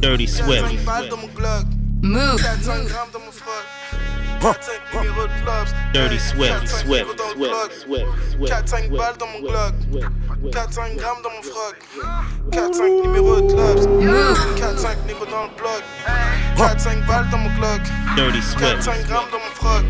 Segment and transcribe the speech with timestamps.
[0.00, 0.64] Dirty Swift.
[2.02, 2.40] Move.
[5.92, 7.20] Dirty Swift, Swift, Swift,
[7.82, 8.50] Swift, Swift.
[8.50, 9.74] 4-5 balles dans mon Glock.
[10.50, 11.76] 4-5 grammes dans mon froc.
[12.50, 13.78] 4-5 numéro de clubs.
[14.56, 15.82] 4-5 négro dans le bloc.
[16.56, 17.82] 4-5 balles dans mon Glock.
[18.16, 18.78] Dirty Swift.
[18.78, 19.84] 4-5 grammes dans mon froc.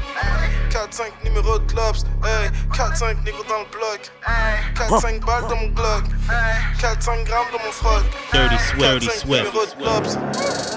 [0.80, 1.96] 4-5 numéro de clubs.
[2.24, 4.10] Hey, 4-5 négro dans le bloc.
[4.74, 6.04] 4-5 balles dans mon Glock.
[6.80, 8.02] 4-5 grammes dans mon froc.
[8.32, 9.44] Dirty Swift, Dirty 4-5 Swift.
[9.44, 10.06] numéro de clubs.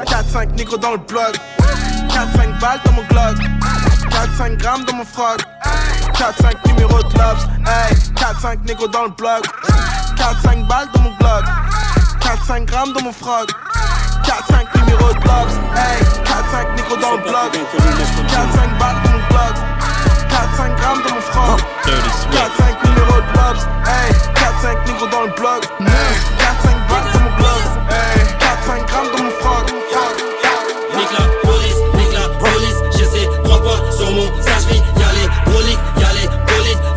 [0.08, 1.36] 4-5 négro dans le bloc.
[2.10, 3.38] 4-5 balles dans mon Glock.
[4.10, 5.40] 4-5 grammes dans mon froc.
[6.16, 7.38] 4-5 numéro de clubs.
[7.66, 9.46] Hey, 4-5 négro dans le bloc.
[10.18, 11.46] 4-5 balles dans mon Glock.
[12.20, 13.50] 4-5 grammes dans mon froc.
[14.26, 15.50] 4-5 numéro de clubs.
[15.78, 17.54] Hey, 4-5 négro dans le bloc.
[18.28, 19.73] 4-5 balles dans mon Glock.
[20.34, 21.66] 4-5 grammes dans mon Swift.
[22.32, 23.60] 4-5 numéro de clubs.
[23.86, 25.62] Hey, 4-5 négro dans le bloc.
[25.64, 25.88] 4-5
[26.90, 27.62] balles dans mon Glock.
[27.92, 29.66] Hey, 4-5 grammes dans mon froc.
[30.96, 34.82] Nique la police, nique la police, j'ai ces trois points sur mon sage vie.
[35.00, 36.28] Y'a les broliques, y'a les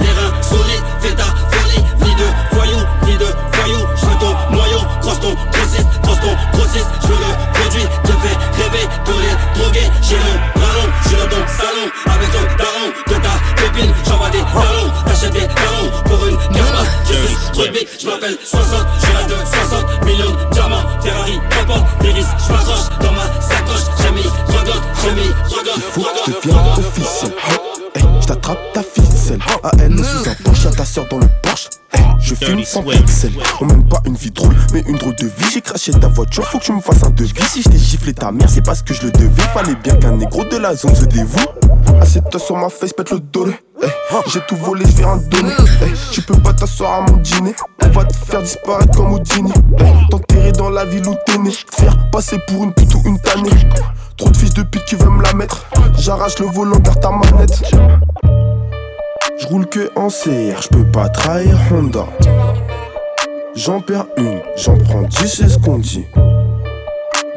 [0.05, 1.85] les reins solides, fais ta folie.
[2.05, 6.89] Ni de voyou, ni de voyou, j'veux ton noyau, crosse ton grossiste, crosse ton grossiste,
[7.03, 9.91] j'veux le produit qui fait rêver tous les drogués.
[10.03, 10.46] J'ai mon
[17.89, 22.13] suis trop big, j'm'appelle 60, je rêve de 60 millions de diamants, Ferrari, comporte des
[22.13, 27.57] risques, j'm'accroche dans ma sacoche, j'ai mis regarde, j'ai mis regarde, Faut que je
[28.27, 29.39] je t'attrape ta ficelle.
[29.63, 31.69] À elle, sous un Porsche, y'a ta soeur dans le Porsche.
[31.93, 33.33] Hey, je filme sans pixel.
[33.61, 35.51] On m'aime pas une vie drôle, mais une drôle de vie.
[35.53, 37.33] J'ai craché ta voiture, faut que tu me fasses un devis.
[37.49, 39.43] Si je t'ai giflé ta mère, c'est parce que je le devais.
[39.55, 41.39] Fallait bien qu'un négro de la zone se dévoue.
[42.01, 43.47] Assieds-toi sur ma face, pète le dos.
[43.83, 43.91] Hey,
[44.33, 45.53] j'ai tout volé, je vais te donner.
[45.83, 47.55] Hey, tu peux pas t'asseoir à mon dîner.
[47.83, 49.53] On va te faire disparaître comme Houdini.
[49.79, 51.51] Hey, T'enterrer dans la ville où t'es né.
[51.73, 53.51] Faire passer pour une pute ou une tannée.
[54.17, 55.67] Trop de fils de pute qui veulent me la mettre.
[55.99, 57.63] J'arrache le volant vers ta manette.
[59.39, 62.07] Je roule que en CR, je peux pas trahir Honda.
[63.55, 66.07] J'en perds une, j'en prends dix, c'est ce qu'on dit.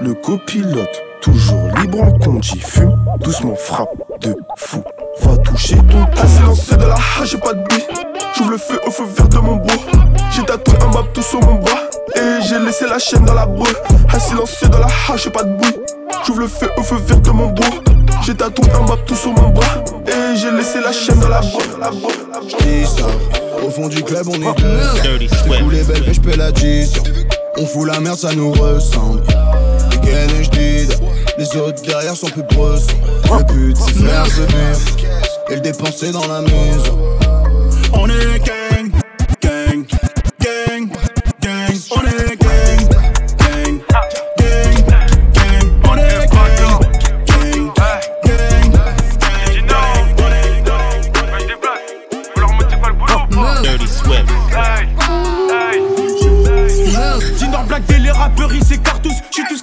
[0.01, 2.59] Le copilote, toujours libre en conduit.
[2.59, 3.89] Fume, doucement frappe
[4.21, 4.83] de fou.
[5.21, 6.27] Va toucher ton tas.
[6.27, 7.85] silencieux de la hache, j'ai pas de billes.
[8.35, 9.75] J'ouvre le feu au feu vert de mon bro.
[10.31, 11.79] J'ai tatoué un map tout sur mon bras.
[12.15, 13.67] Et j'ai laissé la chaîne dans la breu.
[14.13, 15.75] Un silencieux de la hache, j'ai pas de bruit.
[16.25, 17.65] J'ouvre le feu au feu vert de mon bro.
[18.21, 19.83] J'ai tatoué un map tout sur mon bras.
[20.07, 21.63] Et j'ai laissé la chaîne dans la breu.
[22.47, 23.09] Qui sort
[23.65, 25.27] Au fond du club, on est deux.
[25.59, 26.93] Tous les belles, je paie la 10.
[27.57, 29.21] On fout la merde, ça nous ressemble.
[31.39, 32.87] Les autres derrière sont plus brosses.
[33.37, 34.25] Le but, c'est faire.
[35.49, 36.99] Et le dépenser dans la maison.
[37.93, 38.58] On est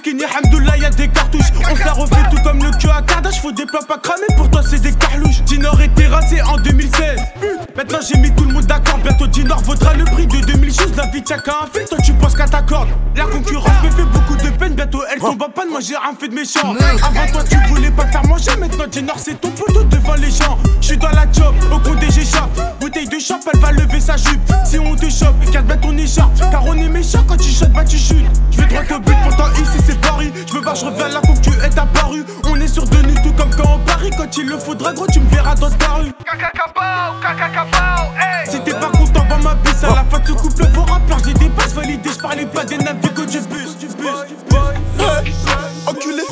[0.07, 1.51] skinny, Hamdoullah, y'a des cartouches.
[1.69, 3.41] On se la refait tout comme le cul à Kardashian.
[3.41, 5.41] Faut des plats pas cramés, pour toi c'est des carlouches.
[5.43, 7.19] Dinor est terrassé en 2016.
[7.75, 8.97] Maintenant j'ai mis tout le monde d'accord.
[8.99, 10.95] Bientôt Dinor vaudra le prix de 2000 choses.
[10.95, 12.89] La vie tient qu'à un fil, toi tu penses qu'à ta corde.
[13.15, 14.73] La concurrence me fait beaucoup de peine.
[14.73, 16.75] Bientôt elle tombe en panne, moi j'ai rien fait de méchant.
[17.03, 18.51] Avant toi tu voulais pas faire manger.
[18.59, 20.57] Maintenant Dinor c'est ton poteau devant les gens.
[20.81, 22.49] J'suis dans la job, au compte des j'échappe.
[22.79, 24.46] Bouteille de champ, elle va lever sa jupe.
[24.67, 26.31] Si on te chope, garde bien ton écharpe.
[26.51, 28.25] Car on est méchant quand tu shot, bah tu chutes.
[28.51, 30.33] Je vais droit au but, pourtant ici c'est Paris.
[30.45, 32.25] Je me bats, je reviens là comme tu es apparu.
[32.43, 34.09] On est sur de nuit, tout comme quand on parie.
[34.17, 36.11] Quand il le faudra, gros, tu me verras dans ta rue.
[38.49, 41.19] Si t'es pas content, bah ma bus à la fin de ce couple, vos rappeurs,
[41.25, 42.09] j'ai des passes validées.
[42.11, 44.09] Je parlais pas des navires que du bus, du bus.
[45.87, 46.23] Enculé,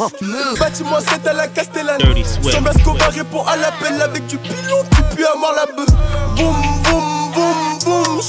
[0.59, 2.01] bâtiment 7 à la Castellane.
[2.41, 6.74] Sans Escobar répond à l'appel avec du pilon, tu pues à mort la bœuf.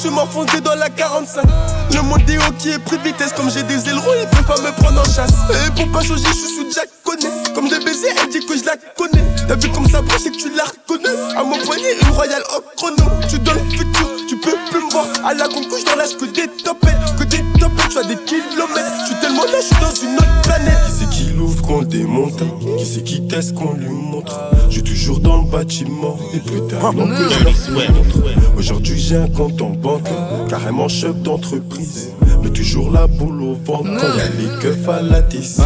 [0.07, 1.45] Je suis m'enfoncé dans la 45.
[1.93, 2.23] Le monde
[2.59, 5.33] qui est pris vitesse, comme j'ai des ailerons, ils peuvent pas me prendre en chasse.
[5.51, 7.33] Et pour pas changer, je suis sous Jack connaît.
[7.55, 9.25] Comme des baisers, elle dit que je la connais.
[9.49, 11.17] T'as vu comme ça brille, c'est que tu la reconnais.
[11.37, 13.11] À mon poignet, une royale au chrono.
[13.29, 15.07] Tu dans le futur, tu peux plus me voir.
[15.25, 17.43] À la concouche, dans l'âge que des topettes, que des
[17.77, 18.93] tu fais des kilomètres.
[19.01, 20.79] Je suis tellement là, je suis dans une autre planète.
[20.87, 22.43] Qui c'est qui l'ouvre qu'on démonte
[22.79, 26.61] Qui c'est qui teste qu'on lui montre Je suis toujours dans le bâtiment Et plus
[26.69, 27.91] tard, non que je leur Swift.
[27.91, 30.09] montre Aujourd'hui j'ai un compte en banque
[30.49, 32.11] Carrément chef d'entreprise
[32.43, 35.61] Mais toujours la boule au ventre Quand y'a les keufs à la tisse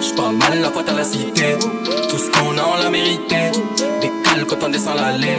[0.00, 1.56] J'parle mal la faute à la cité.
[2.10, 3.50] Tout ce qu'on a, on l'a mérité.
[4.00, 5.38] Décale quand on descend l'allée.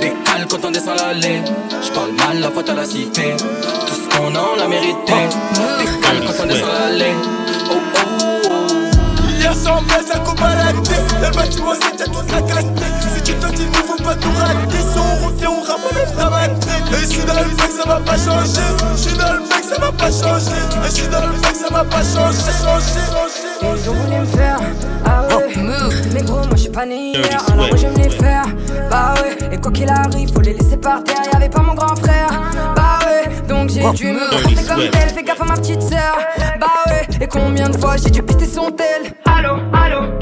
[0.00, 1.40] Décale quand on descend l'allée.
[1.82, 3.34] J'parle mal la faute à la cité.
[3.86, 5.28] Tout ton nom, la méritait.
[5.78, 7.12] Décale quand on est volé.
[7.70, 8.08] Oh oh
[8.50, 8.66] oh.
[9.38, 12.98] Hier sans baisse à Kobalacté, le bâtiment c'était toute la casse-tête.
[13.14, 16.16] Si tu te dis ne faut pas tout rater, si on route on ramène on
[16.16, 16.68] t'abattre.
[16.92, 18.60] Et si dans le mec ça va pas changer,
[18.92, 20.60] je suis dans le mec ça va pas changer.
[20.84, 23.52] Et je suis dans le mec ça va pas changer, changer, changer.
[23.62, 24.60] Ils ont me faire,
[25.06, 25.54] ah ouais.
[26.12, 28.44] Mais gros, moi je suis pas né hier, alors moi j'aime les faire.
[28.90, 31.22] Bah ouais, et quoi qu'il arrive, faut les laisser par terre.
[31.32, 32.28] Y'avait pas mon grand frère.
[33.52, 36.16] Donc j'ai dû me comporter comme tel, fais gaffe à ma petite sœur.
[36.58, 39.12] Bah ouais, et combien de fois j'ai dû pister son tel?
[39.26, 40.18] Allô, allô,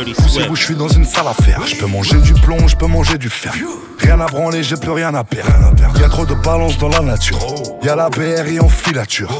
[0.00, 0.56] Poussez-vous, Swift.
[0.56, 1.60] je suis dans une salle à faire.
[1.66, 3.52] Je peux manger du plomb, je peux manger du fer.
[3.98, 5.52] Rien à branler, j'ai plus rien à perdre.
[6.00, 7.38] Y a trop de balance dans la nature.
[7.82, 9.30] Y a la BRI en filature.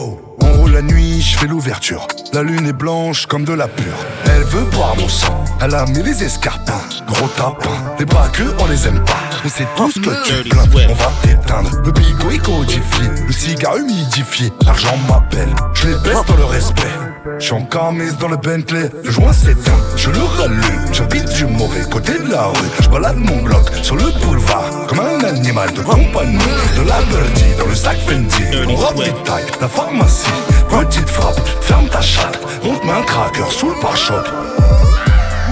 [0.41, 2.07] On roule la nuit, je fais l'ouverture.
[2.33, 3.97] La lune est blanche comme de la pure.
[4.27, 5.45] Elle veut boire mon sang.
[5.61, 6.81] Elle a mis les escarpins.
[7.07, 7.71] Gros tapin.
[7.99, 9.19] Les braqueux, on les aime pas.
[9.45, 10.65] On sait tous que tu plains.
[10.89, 11.71] On va t'éteindre.
[11.85, 13.09] Le bigot est codifié.
[13.27, 14.53] Le cigare humidifié.
[14.65, 15.55] L'argent m'appelle.
[15.75, 17.12] Je les baisse dans le respect.
[17.39, 21.47] Je suis en camise dans le Bentley, le joint s'éteint, je le rallume, j'habite du
[21.47, 25.73] mauvais côté de la rue, je balade mon bloc sur le boulevard, comme un animal
[25.73, 26.39] de compagnie,
[26.77, 30.33] de la birdie dans le sac Fendi, on ravitaille la pharmacie,
[30.69, 34.27] petite frappe, ferme ta chatte, on te met un cracker sous le pare-choc.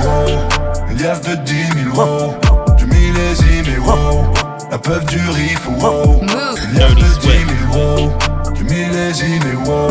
[0.02, 1.54] Wow, une liasse de 10
[1.94, 2.34] 000, wow,
[2.78, 4.24] du millésime et wow,
[4.72, 7.28] la peuf du riff, wow, une liasse de 10
[7.70, 8.12] 000, wow,
[8.54, 9.88] du millésime et wow,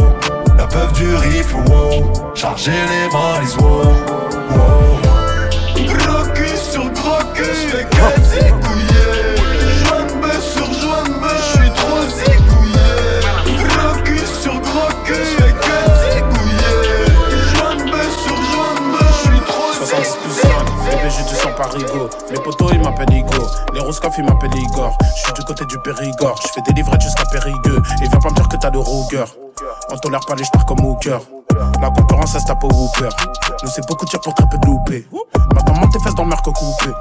[0.59, 3.94] la peuf du riff, wow, charger les valises, wow,
[4.51, 5.00] wow.
[5.75, 9.39] Gros cul sur gros cul, je fais que zigouiller.
[10.21, 12.91] Bœuf sur joint de bœuf, je suis trop zigouillé.
[13.69, 16.75] Gros cul sur gros cul, je fais que zigouiller.
[17.89, 20.50] Bœuf sur joint de bœuf, je suis trop 66 plus 5,
[20.85, 24.57] bébé j'ai du sang par Rigo Mes potos ils m'appellent Igo Les Roscoff ils m'appellent
[24.57, 24.97] Igor.
[25.15, 26.38] Je suis du côté du Périgord.
[26.41, 27.81] Je fais des livrettes jusqu'à Périgueux.
[28.03, 29.23] Et viens pas me dire que t'as de Ruger
[29.91, 31.19] On tolère pas les stars comme Hooker
[31.81, 33.09] La concurrence elle se tape au Hooper.
[33.63, 35.07] Nous c'est beaucoup de tirs pour très peu de louper
[35.53, 36.91] Maintenant monte tes fesses dans le merco coupé.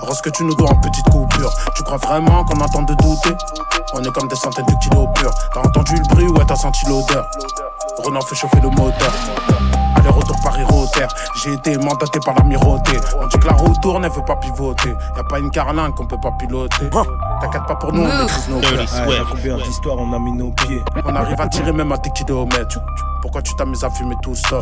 [0.00, 1.52] Rose que tu nous dois en petite coupure.
[1.76, 3.34] Tu crois vraiment qu'on entend de douter?
[3.92, 5.32] On est comme des centaines de kilos purs.
[5.52, 7.28] T'as entendu le bruit ouais t'as senti l'odeur.
[8.04, 9.12] Renan fait chauffer le moteur.
[9.96, 11.06] Aller-retour Paris-Rotter,
[11.42, 12.92] j'ai été mandaté par l'amirauté.
[13.20, 14.94] On dit que la roue tourne, elle veut pas pivoter.
[15.16, 16.88] Y'a pas une carlingue qu'on peut pas piloter.
[17.40, 18.88] T'inquiète pas pour nous, on maîtrise nos Dirty cœurs.
[18.88, 19.22] Swift.
[19.30, 22.80] Combien d'histoires on a mis nos pieds On arrive à tirer même à tes kilomètres.
[23.20, 24.60] Pourquoi tu t'amuses à fumer tout ça?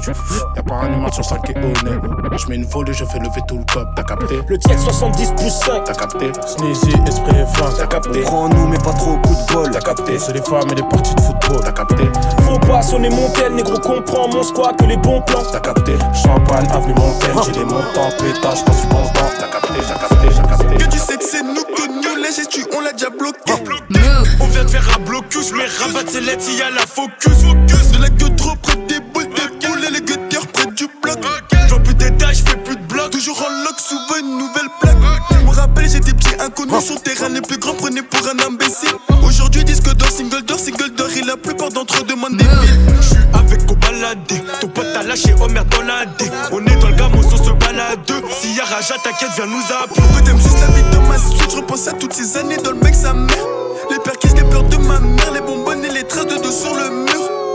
[0.56, 2.00] Y'a pas un humain sur 5 qui est honnête.
[2.36, 3.88] Je mets une volée, je fais lever tout le cop.
[3.94, 4.40] T'as capté?
[4.48, 6.32] Le tiède 70 plus 5 T'as capté?
[6.46, 7.74] Sneezy, esprit et flingue.
[7.78, 8.20] T'as capté?
[8.22, 10.18] Prends-nous mais pas trop coup de bol T'as capté?
[10.18, 11.60] C'est les femmes et les parties de football.
[11.64, 12.04] T'as capté?
[12.42, 15.92] Faut pas sonner mon tel, négro comprend mon squat que les bons plans T'as capté?
[16.14, 19.30] Champagne, avenue Montaigne, j'ai les montants, pétage, pas du bon temps.
[19.38, 20.76] T'as capté, t'as capté, t'as capté.
[20.84, 23.52] Que tu sais que c'est nous connus, la gestu, on l'a déjà bloqué.
[24.40, 27.44] On vient de faire un blocus, mais rabat c'est lettres, y a la focus.
[27.92, 31.18] De la gueule trop près des boules, des boules et les guetteurs près du bloc.
[31.66, 33.10] J'vois plus de détails, j'fais plus de bloc.
[33.10, 34.96] Toujours en lock, souvent une nouvelle plaque.
[35.30, 38.94] Je me rappelle, j'étais petit inconnu sur terrain, les plus grands prenaient pour un imbécile.
[39.24, 42.80] Aujourd'hui, disque d'or, single d'or, single d'or, et la plupart d'entre eux demandent des villes.
[43.00, 46.30] J'suis avec au baladé, ton pote t'a lâché, oh merde dans la D.
[46.52, 47.98] On est dans le gamos, on se balade.
[48.40, 50.02] Si y'a Raja, t'inquiète, viens nous appeler.
[50.02, 51.50] Pourquoi t'aimes juste la vie dans ma suite?
[51.50, 53.44] J'repense à toutes ces années dans le mec, sa mère.
[53.90, 56.52] Les pères qui se pleurs de ma mère, les bonbonnes et les traces de dos
[56.52, 57.45] sur le mur.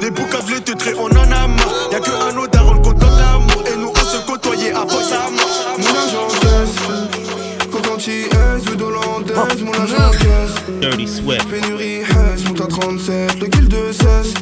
[0.00, 1.88] Les boucaves, les teutrés, on en a marre.
[1.92, 5.60] Y'a que un autre daron content l'amour, et nous on se côtoyait avant ça marche.
[5.78, 10.80] Mon argent encaisse, coquantilleuse ou d'hollandaise, mon argent encaisse.
[10.80, 11.48] Dirty Swift.
[11.48, 14.34] Pénurie Hess, monte à 37, le kill de 16.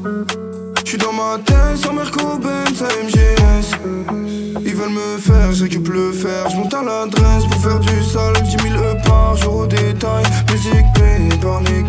[0.85, 3.71] J'suis dans ma tête, sans Merco Benz à MGS.
[4.65, 6.49] Ils veulent me faire, j'occupe le fer.
[6.51, 8.35] J'monte à l'adresse pour faire du sale.
[8.43, 10.25] 10 000 E par jour au détail.
[10.53, 11.83] Musique payée par les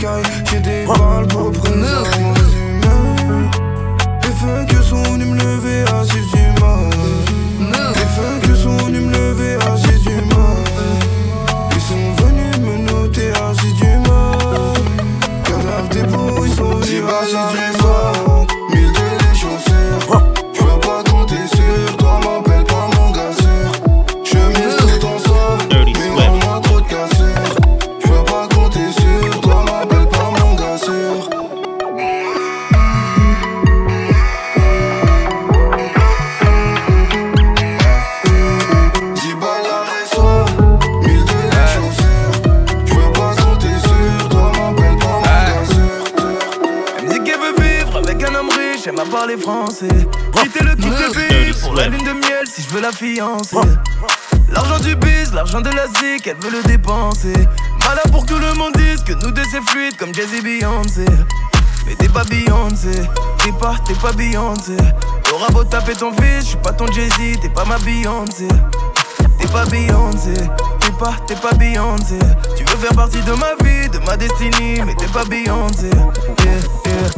[65.95, 68.47] Ton fils, j'suis pas ton Jay-Z, t'es pas ma Beyoncé.
[69.39, 70.33] T'es pas Beyoncé,
[70.79, 72.19] t'es pas, t'es pas Beyoncé.
[72.55, 75.89] Tu veux faire partie de ma vie, de ma destinée, mais t'es pas Beyoncé.
[76.43, 77.09] Yeah, yeah.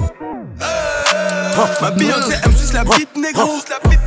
[1.81, 3.59] Ma Beyoncé, elle me suce la bite négro.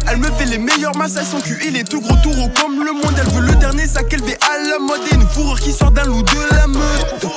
[0.09, 2.92] Elle me fait les meilleurs massages, son cul il est tout gros, tout comme le
[2.92, 3.14] monde.
[3.19, 6.04] Elle veut le dernier sac élevé à la mode et une fourrure qui sort d'un
[6.04, 7.32] loup de la meute.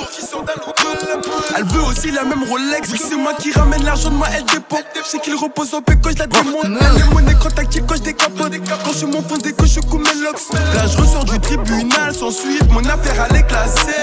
[1.58, 4.76] Elle veut aussi la même Rolex, c'est moi qui ramène l'argent de moi, elle dépend.
[4.94, 6.64] Je sais qu'il repose au quand je la démonte.
[6.64, 8.52] Elle est monnaie quand tactile, quand je décapote.
[8.84, 10.40] Quand je mon fond, que je coupe mes locks.
[10.52, 13.96] Là, je ressors du tribunal sans suite, mon affaire elle est classée.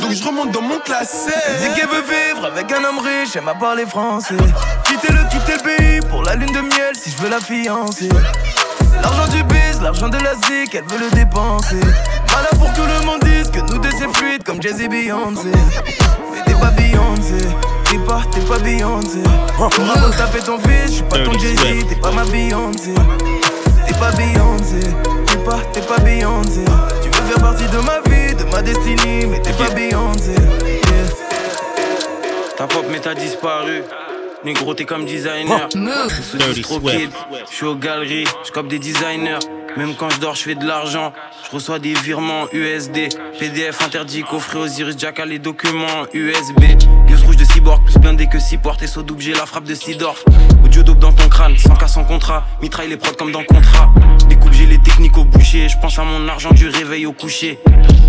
[0.00, 1.30] Donc je remonte dans mon classé.
[1.60, 4.34] Dis qu'elle veut vivre avec un homme riche, elle m'a parlé français.
[4.84, 8.08] Quitter le, quitter le pays pour la lune de miel si je veux la fiancer.
[9.00, 11.80] L'argent du biz, l'argent de la zik, elle veut le dépenser.
[12.32, 15.50] Malin pour que tout le monde dise que nous deux c'est fluide comme Jay-Z Beyoncé.
[16.32, 17.46] Mais t'es pas Beyoncé,
[17.84, 19.22] t'es pas, t'es pas Beyoncé.
[19.56, 22.94] T'auras beau taper ton fils, j'suis pas ton Jay-Z, t'es pas ma Beyoncé.
[23.86, 24.80] T'es pas Beyoncé,
[25.26, 26.64] t'es pas, t'es pas Beyoncé.
[27.02, 30.34] Tu veux faire partie de ma vie, de ma destinée, mais t'es pas Beyoncé.
[32.56, 33.82] Ta pop mais t'as disparu.
[34.44, 35.68] Négro, t'es comme designer.
[36.08, 37.10] Sous trop kid.
[37.48, 39.38] Je suis aux galeries, je des designers.
[39.76, 41.12] Même quand je dors, je fais de l'argent.
[41.46, 43.08] Je reçois des virements USD.
[43.38, 46.60] PDF interdit, coffret Osiris Jacka, les documents USB.
[47.08, 48.82] Use rouge de cyborg, plus blindé que 6 portes.
[48.82, 50.24] Et saut double, j'ai la frappe de Sidorf.
[50.64, 52.46] Audio dope dans ton crâne, sans cas sans contrat.
[52.60, 53.90] Mitraille les prods comme dans contrat.
[54.52, 55.68] J'ai les techniques au boucher.
[55.68, 57.58] Je pense à mon argent du réveil au coucher.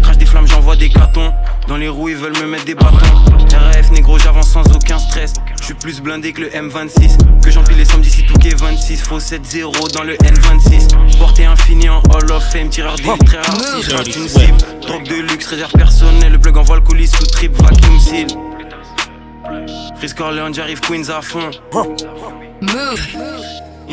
[0.01, 1.33] Crache des flammes, j'envoie des cartons.
[1.67, 2.97] Dans les roues, ils veulent me mettre des bâtons.
[3.53, 5.33] RF négro, j'avance sans aucun stress.
[5.59, 7.41] Je suis plus blindé que le M26.
[7.41, 9.01] Que j'empile les sommes d'ici tout 26.
[9.01, 11.17] Faux 7-0 dans le N26.
[11.17, 12.69] Porté infini en Hall of Fame.
[12.69, 13.57] Tireur d'élite très rare.
[13.59, 14.57] Si je rate une cible.
[14.81, 16.33] Drogue de luxe, réserve personnelle.
[16.33, 18.27] Le plug envoie le colis sous trip, vacuum seal.
[19.97, 21.50] Frisk Orleans, j'arrive Queens à fond.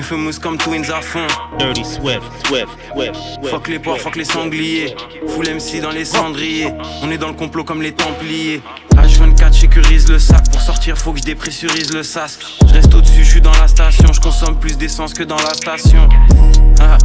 [0.01, 1.27] Infamous comme Twins à fond.
[1.59, 3.15] Dirty Swift, Swift, Swift.
[3.51, 4.97] Fuck les porcs, fuck les sangliers.
[5.29, 6.73] Full MC dans les cendriers.
[7.03, 8.63] On est dans le complot comme les Templiers.
[8.97, 10.51] H24, sécurise le sac.
[10.51, 12.39] Pour sortir, faut que je dépressurise le sas.
[12.67, 14.11] Je reste au-dessus, je suis dans la station.
[14.11, 16.09] Je consomme plus d'essence que dans la station.
[16.81, 16.97] Ah.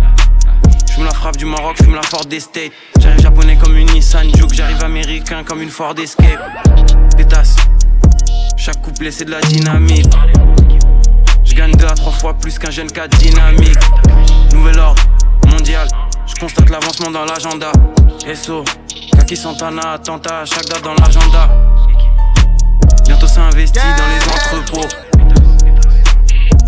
[0.96, 2.72] Je me la frappe du Maroc, je me la Ford Estate.
[2.98, 4.54] J'arrive japonais comme une Nissan Juke.
[4.54, 6.40] J'arrive américain comme une Ford Escape.
[7.18, 7.58] Pétasse.
[8.56, 10.16] Chaque couplet, c'est de la dynamite.
[11.56, 13.80] Gagne deux à trois fois plus qu'un jeune 4 dynamique.
[14.54, 15.02] Nouvel ordre
[15.48, 15.88] mondial.
[16.28, 17.72] Je constate l'avancement dans l'agenda.
[18.34, 18.66] SO,
[19.16, 21.50] Kaki Santana, attentat à chaque date dans l'agenda.
[23.06, 24.88] Bientôt ça investit dans les entrepôts.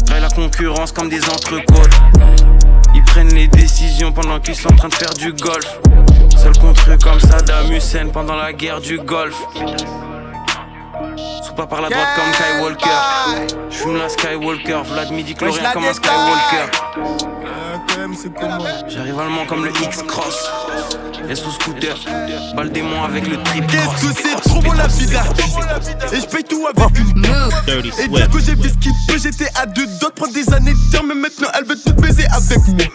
[0.06, 2.00] Traille la concurrence comme des entrecôtes.
[2.96, 5.82] Ils prennent les décisions pendant qu'ils sont en train de faire du golf.
[6.38, 9.36] Seul contre eux comme Saddam Hussein pendant la guerre du golf.
[11.57, 13.47] Pas par la droite comme Kai Walker.
[13.71, 14.81] J'fume la Skywalker.
[14.85, 17.26] Vlad midi chlorien comme un Skywalker.
[18.87, 20.49] J'arrive allemand comme le X-Cross.
[21.29, 21.97] Et sous scooter,
[22.55, 25.57] balle démon avec le trip Qu'est-ce que c'est trop bon la vie d'artiste
[26.13, 29.17] Et je paye tout avec une Dirty Et bien que j'ai fait ce qu'il peut,
[29.17, 32.25] j'étais à deux de prendre des années de temps, mais maintenant elle veut tout baiser
[32.27, 32.85] avec moi.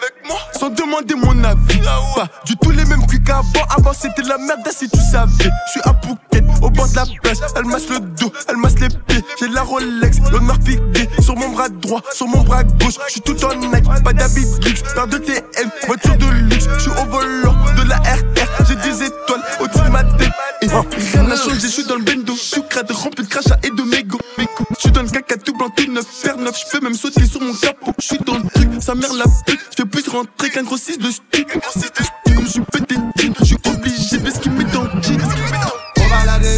[0.58, 1.80] Sans demander mon avis.
[2.14, 3.66] Pas du tout les mêmes cuits qu'avant.
[3.76, 5.50] Avant c'était la merde, si tu savais.
[5.66, 7.38] Je suis à Phuket, au bord de la plage.
[7.56, 9.22] Elle masse le dos, elle masse les pieds.
[9.38, 11.08] J'ai la Rolex, l'honneur piqué.
[11.20, 12.94] Sur mon bras droit, sur mon bras gauche.
[13.08, 14.82] Je suis tout en Nike, pas d'habit luxe.
[15.02, 16.68] De TM, voiture de luxe.
[16.74, 18.64] Je suis au volant de la RR.
[18.68, 20.30] J'ai des étoiles au-dessus de ma tête.
[20.62, 22.34] Et rien n'a changé, je suis dans le bendo.
[22.36, 24.20] Je suis crade, rempli de crachats et de mégots.
[24.38, 24.44] Je
[24.78, 26.56] suis dans le caca tout blanc, tout neuf, faire neuf.
[26.56, 27.92] Je peux même sauter sur mon capot.
[27.98, 29.60] Je suis dans le truc, sa mère la pute.
[29.76, 31.48] Je fais plus rentrer qu'un gros 6 de stick.
[31.52, 32.94] Comme je suis pété
[33.40, 35.81] je suis obligé de ce qu'il met dans le jean.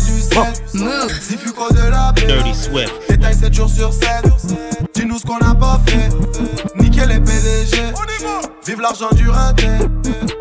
[0.00, 0.52] Du sel,
[1.20, 2.26] si de la paix.
[2.26, 2.92] Dirty Swift.
[3.08, 4.24] Détail 7 jours sur 7.
[4.92, 6.08] Dis-nous ce qu'on a pas fait.
[6.76, 7.76] Nickel les PDG.
[8.66, 9.68] Vive l'argent du raté.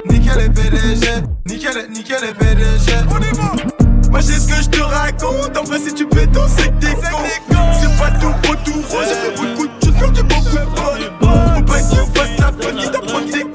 [0.10, 1.08] Nickel les PDG.
[1.48, 2.94] Nickel, nickel les PDG.
[4.10, 5.56] Moi j'ai ce que je te raconte.
[5.56, 7.24] En vrai, si tu peux danser que t'es con.
[7.80, 9.06] C'est pas tout beau, tout rose.
[9.08, 10.64] J'ai fait beaucoup de choses, beaucoup de
[11.20, 11.56] bonnes.
[11.56, 13.53] Faut pas que tu fasses la petite, t'apprends des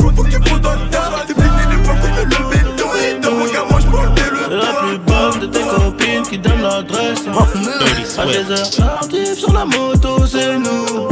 [8.18, 11.08] À des heures tardives sur la moto, c'est nous.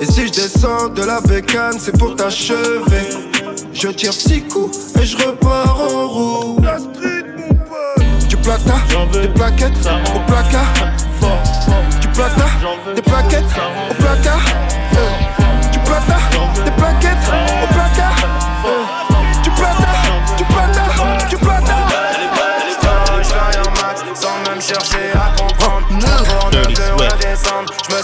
[0.00, 3.10] Et si je descends de la bécane, c'est pour t'achever.
[3.72, 6.60] Je tire six coups et je repars en roue.
[8.28, 8.74] Du plata,
[9.12, 10.72] des plaquettes au placard.
[12.00, 12.46] Du plata,
[12.94, 13.44] des plaquettes
[13.90, 14.40] au placard.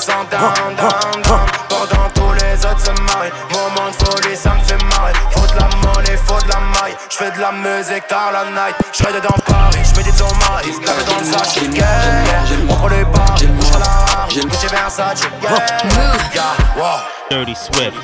[0.01, 1.47] Sens down, down, down.
[1.69, 3.33] Pendant tous les autres se marient.
[3.53, 5.13] Moment de folie, ça me fait marrer.
[5.31, 6.97] Faut de la monnaie, faut de la maille.
[7.11, 8.77] Je fais de la musique dans la night.
[8.93, 9.79] Je dedans Paris.
[10.83, 11.27] Clavé dans le.
[12.69, 14.29] On prend les bars, bouge à la rare.
[14.31, 15.21] Gucci Versace,
[16.35, 16.55] yeah.
[16.77, 17.01] Wow.
[17.31, 17.95] Dirty Swift.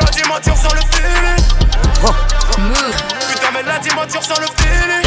[0.00, 1.44] La dimension sur le feeling.
[3.28, 5.05] Putain, mais la dimension sur le feeling.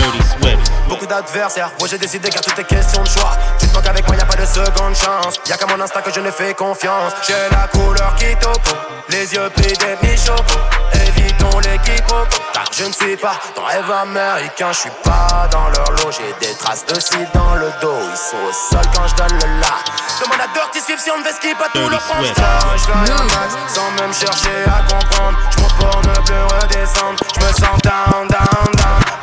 [0.89, 3.37] Beaucoup d'adversaires, moi j'ai décidé qu'à tout est question de choix.
[3.59, 5.39] Tu te manques avec moi, y'a pas de seconde chance.
[5.47, 7.13] Y'a qu'à mon instinct que je ne fais confiance.
[7.27, 8.75] J'ai la couleur qui topo,
[9.09, 10.57] les yeux pris des mi-choco.
[10.93, 14.71] Évitons les quiproquos, car je ne suis pas ton rêve américain.
[14.71, 17.99] Je suis pas dans leur lot, j'ai des traces de cire dans le dos.
[18.11, 20.25] Ils sont au sol quand je donne le la.
[20.25, 22.25] Demande à Dirty Swift si on ne fait skip à tout leur pense.
[22.25, 25.37] Je un max sans même chercher à comprendre.
[25.51, 27.23] Je pour ne plus redescendre.
[27.35, 29.18] Je me sens down, down, down.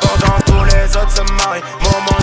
[1.15, 2.17] Moment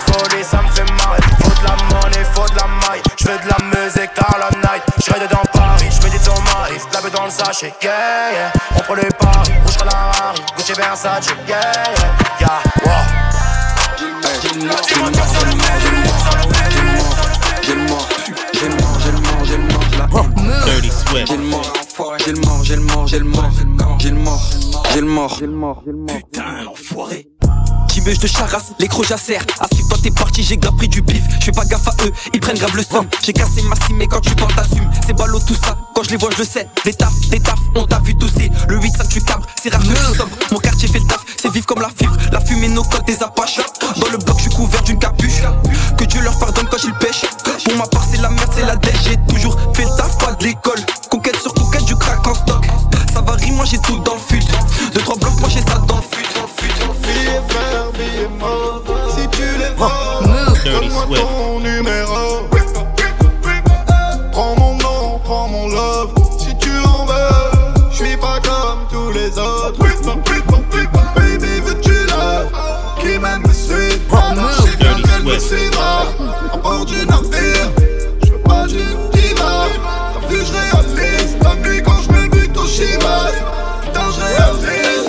[0.44, 1.20] ça me fait marrer.
[1.42, 3.02] Faut de la monnaie, faut de la maille.
[3.16, 4.82] Je fais de la musique dans la night.
[5.04, 6.74] Je dans Paris, je médite son mari.
[6.92, 8.52] La dans le sachet, yeah, yeah.
[8.76, 10.42] On prend les paris, rouge à la Harry.
[10.56, 12.62] Gucci Versace, yeah, yeah, yeah.
[12.84, 12.92] Wow.
[14.00, 17.06] Le mort, j'ai le j'ai le mort, j'ai le mort,
[17.62, 18.08] j'ai le mort, j'ai le mort,
[18.52, 18.68] j'ai
[22.38, 24.40] mort, j'ai le mort, j'ai le mort, j'ai le mort, j'ai le mort,
[24.90, 26.16] j'ai le mort, j'ai le mort, j'ai le mort.
[26.16, 27.33] Putain, l'enfoiré.
[28.04, 29.42] Veut, je te charasse, les crocs j'assère.
[29.60, 31.22] À ce toi t'es parti, j'ai grave pris du bif.
[31.40, 33.06] Je fais pas gaffe à eux, ils prennent grave le somme.
[33.24, 34.90] J'ai cassé ma cime, mais quand tu parles, t'assumes.
[35.06, 36.68] C'est ballot tout ça, quand je les vois, je le sais.
[36.84, 38.50] Des taf, des taf, on t'a vu tousser.
[38.68, 40.28] Le 8 5 tu cabres, c'est rare que sommes.
[40.52, 42.14] Mon quartier fait le taf, c'est vif comme la fibre.
[42.30, 43.60] La fumée, nos codes, des apaches.
[43.80, 45.40] Dans le bloc, je suis couvert d'une capuche.
[45.96, 47.24] Que Dieu leur pardonne quand ils pêchent.
[47.64, 48.98] Pour ma part, c'est la merde, c'est la dèche.
[49.04, 50.80] J'ai toujours fait le taf, pas de l'école.
[51.10, 52.66] Conquête sur conquête, du crack en stock.
[53.14, 54.20] Ça varie, moi j'ai tout dans le
[61.06, 61.22] Swift.
[61.22, 62.48] ton numéro.
[64.32, 66.14] Prends mon nom, prends mon love.
[66.38, 69.78] Si tu en veux, je suis pas comme tous les autres.
[71.14, 72.50] Baby, veux-tu love?
[73.00, 74.00] Qui m'aime me suit?
[76.52, 77.70] À bord du navire,
[78.24, 79.66] je veux pas d'une diva.
[80.14, 81.36] T'as vu, je réalise.
[81.42, 83.32] La nuit quand je me bute au Chivas.
[83.82, 85.08] Putain, je réalise.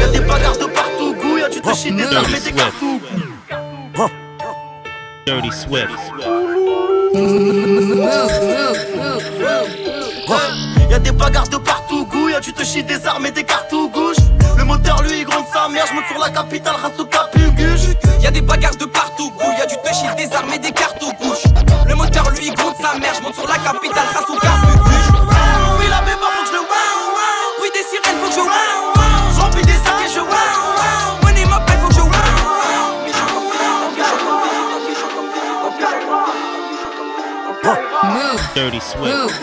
[0.00, 3.00] Y'a des bagarres de partout, goût, y'a du toucher des armes et des cartous.
[5.24, 5.88] Dirty Swift.
[10.90, 14.16] Y'a des bagarres de partout, goût, y'a du toucher des armes et des cartous gauche.
[14.58, 17.96] Le moteur lui gronde sa mère, je monte sur la capitale, race au capuguche.
[18.20, 21.44] Y'a des bagarres de partout, goût, y'a du toucher des armes et des cartous gauche.
[21.86, 24.30] Le moteur lui gronde sa mère, je monte sur la capitale, race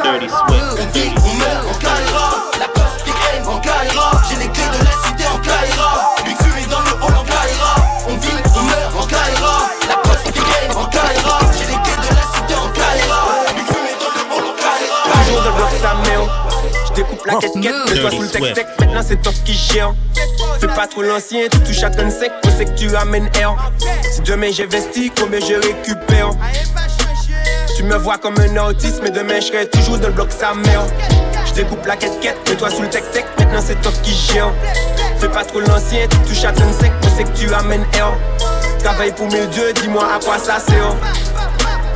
[0.10, 0.94] Dirty Swift.
[0.94, 2.28] Dirty On meurt en Kaira,
[2.60, 4.12] la coste Big M en Kaira.
[4.28, 6.16] J'ai les clés de la cité en Kaira.
[6.26, 7.76] Lui fumer dans le hall en Kaira.
[8.08, 11.40] On vit, on meurt en Kaira, la coste Big M en Kaira.
[11.54, 13.22] J'ai les clés de la cité en Kaira.
[13.54, 15.24] Lui fumer dans le hall en Kaira.
[15.26, 16.30] Toujours dans le bloc sa merde.
[16.88, 19.94] Je découpe la quête quête, mets-toi sous le tech tech, maintenant c'est toi qui gère.
[20.60, 23.56] Fais pas trop l'ancien, tu touches à ton sec, on sait que tu amènes air?
[24.12, 26.32] Si demain j'investis, combien je récupère?
[27.80, 30.54] Tu me vois comme un autiste, mais demain je serai toujours dans le bloc sa
[30.54, 30.84] mère.
[31.46, 34.52] Je découpe la quête quête, mets-toi sous le tech tech, maintenant c'est toi qui gère.
[35.18, 38.12] Fais pas trop l'ancien, tu touches à ton sec, on sait que tu amènes air.
[38.84, 40.94] Travaille pour mes dieux, dis-moi à quoi ça sert.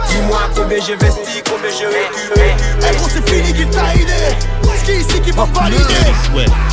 [0.08, 2.56] Dis-moi combien j'investis, combien je récupère.
[2.80, 4.38] Eh gros c'est fini qu'il t'a aidé
[4.80, 5.84] Ce qui est ici qui va valider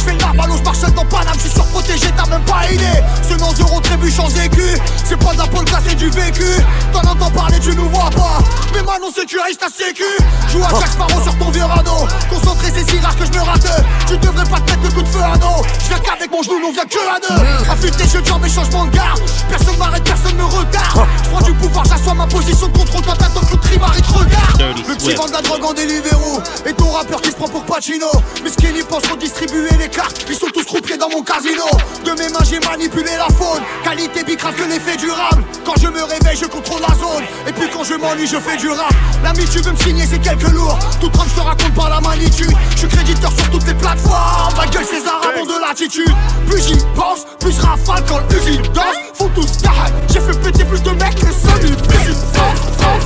[0.00, 3.02] Je fais la balle je seul dans Paname, je suis surprotégé, t'as même pas idée.
[3.28, 4.64] Ce nom zéro trébuche en écu
[5.04, 6.46] C'est pas de la polka, c'est du vécu.
[6.90, 8.38] T'en entends parler, tu nous vois pas.
[8.72, 10.04] Mais maintenant sécurise ta sécu.
[10.50, 12.08] Joue à Jack Sparrow sur ton vieux radeau.
[12.30, 13.84] Concentré, c'est si rare que je me rate.
[14.06, 15.66] Tu devrais pas te mettre le coup de feu à dos.
[15.82, 17.70] Je viens qu'avec mon genou, on vient que à deux.
[17.70, 19.20] Affûte tes yeux, mes changements de garde.
[19.50, 21.06] Personne m'arrête, personne me regarde.
[21.24, 23.02] Je prends du pouvoir, j'assois ma position de contrôle.
[23.02, 24.78] Toi t'attends que le trimar il te regarde.
[24.88, 27.64] Le petit vend de la drogue en Deliveroo Et ton rappeur qui se prend pour
[27.64, 28.06] Pacino.
[28.42, 31.64] Mes skinny pensent redistribuer les cartes Ils sont tous croupiers dans mon casino.
[32.04, 33.62] De mes mains j'ai manipulé la faune.
[33.84, 35.42] Qualité bicrave que l'effet durable.
[35.64, 37.24] Quand je me réveille je contrôle la zone.
[37.46, 38.92] Et puis quand je m'ennuie je fais du rap.
[39.22, 42.00] L'ami tu veux me signer c'est quelques lourds Tout trame je te raconte par la
[42.00, 42.52] magnitude.
[42.72, 44.54] Je suis créditeur sur toutes les plateformes.
[44.56, 46.14] Ma gueule c'est Arabon de l'attitude.
[46.48, 48.96] Plus j'y pense plus je rafale quand l'usine danse.
[49.14, 51.70] Faut tous carré J'ai fait péter plus de mecs que celui.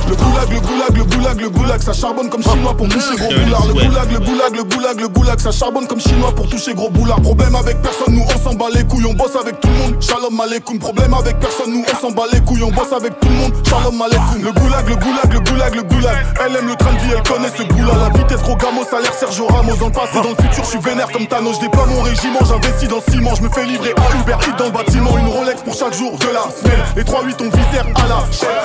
[0.07, 3.15] Le goulag, le goulag, le goulag, goulag, le goulag, ça charbonne comme chinois pour toucher
[3.17, 3.65] gros boulard.
[3.67, 6.89] Le goulag, le goulag, le goulag, le goulag, ça charbonne comme chinois pour toucher gros
[6.89, 7.21] boulard.
[7.21, 10.01] Problème avec personne, nous on s'en bat les couilles, on bosse avec tout le monde.
[10.01, 13.29] Shalom malekoum, problème avec personne, nous on s'en bat les couilles, on bosse avec tout
[13.29, 13.53] le monde.
[13.67, 14.43] Shalom malekoum.
[14.43, 16.17] Le goulag, le goulag, le goulag, le goulag.
[16.45, 17.93] Elle aime le train de vie, elle connaît ce goût-là.
[17.97, 19.75] La vitesse, gros gamo, l'air Sergio Ramos.
[19.77, 21.59] Dans le passé, dans le futur, je suis vénère comme Thanos.
[21.59, 23.35] Déploie mon régiment, j'investis dans ciment.
[23.35, 25.17] Je me fais livrer à Uber Eats dans le bâtiment.
[25.17, 26.83] Une Rolex pour chaque jour de la semaine.
[26.95, 28.55] Les 3-8 on visère à la chaîne.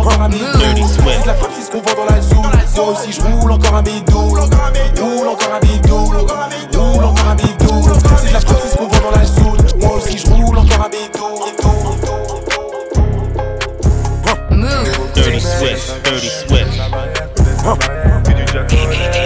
[0.00, 0.88] Roule encore un bidou, roule encore un bidou.
[0.88, 2.40] C'est la frappe, c'est ce qu'on vend dans la zone.
[2.76, 5.52] Moi aussi, je roule encore un bidou, roule encore un bidou, roule encore
[7.28, 7.82] un bidou.
[8.16, 9.58] C'est de la frappe, c'est ce qu'on vend dans la zone.
[9.78, 11.10] Moi aussi, je roule encore un bidou.
[15.14, 16.80] Dirty Swift, Dirty Swift.
[18.24, 19.19] Dirty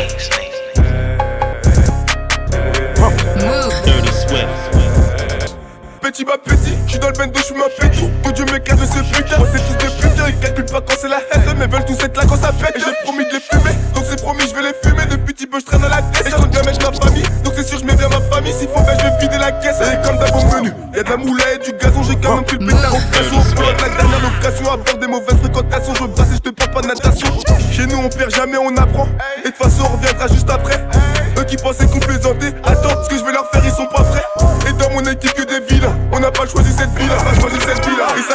[6.14, 8.86] Petit ma petit, j'suis dans le bendo, j'suis ma petit Que Dieu me garde de
[8.86, 9.36] ce putain?
[9.36, 11.58] Moi c'est tous des putains, ils calculent pas quand c'est la haine.
[11.58, 12.76] Mais veulent tous être là quand ça pète.
[12.76, 15.06] Et j'ai promis de les fumer, donc c'est promis je vais les fumer.
[15.10, 17.26] Depuis petit peu j'traîne dans la tête, et j'aime bien mettre ma famille.
[17.42, 19.50] Donc c'est sûr je mets bien ma famille, s'il faut ben je vais vider la
[19.58, 19.82] caisse.
[19.82, 22.04] Et comme au menu, y'a de la moula et du gazon.
[22.04, 25.38] J'ai quand même pris le pétard au casson Pour la dernière location, à des mauvaises
[25.42, 27.26] fréquentations Je brasse et je te parle pas de natation.
[27.72, 29.08] Chez nous on perd jamais, on apprend.
[29.42, 30.78] Et de toute façon on reviendra juste après.
[31.36, 31.98] Eux qui pensaient qu'on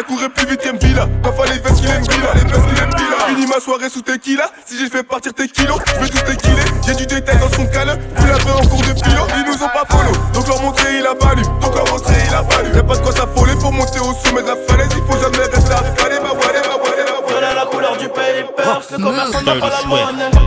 [0.09, 1.07] courait plus vite qu'un villa.
[1.21, 3.25] Parfois les vestes qu'il aime villa, les vestes qu'il aime villa.
[3.27, 4.49] Fini ma soirée sous tequila.
[4.65, 6.65] Si j'ai fait partir tes kilos, je vais tout tequiler.
[6.85, 7.95] J'ai du détail dans son câlin.
[8.15, 10.11] Vous l'avez en cours de philo, ils nous ont pas follow.
[10.33, 13.01] Donc leur montrer il a fallu, donc leur montrer il a fallu Y'a pas de
[13.03, 14.89] quoi s'affoler pour monter au sommet de la falaise.
[14.97, 18.07] Il faut jamais rester affalé, bah ouais, bah ouais, bah ouais Voilà la couleur du
[18.07, 18.45] paper,
[18.91, 20.38] le commerçant n'a pas la monnaie.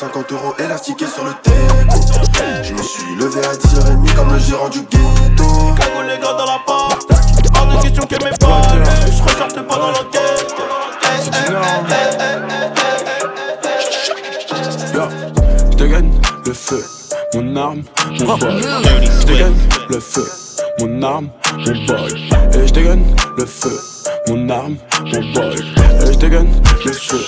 [0.00, 1.52] 50 euros élastiqués sur le tête.
[2.62, 5.44] Je me suis levé à 10h30 comme le gérant du ghetto.
[5.76, 7.06] Cago les gars dans la porte.
[7.10, 8.48] De question que mes potes
[9.14, 10.54] Je ressorte pas dans la tête
[14.94, 16.82] Yo, gagne le feu,
[17.34, 17.82] mon arme,
[18.20, 18.36] mon oh.
[18.38, 18.62] bol.
[19.28, 19.54] Je gagne
[19.90, 20.26] le feu,
[20.80, 22.10] mon arme, mon bol.
[22.54, 23.04] Et je dégaine
[23.36, 23.99] le feu
[24.30, 25.56] mon arme, mon boy.
[26.02, 26.50] Et je dégaine
[26.84, 27.20] le feu,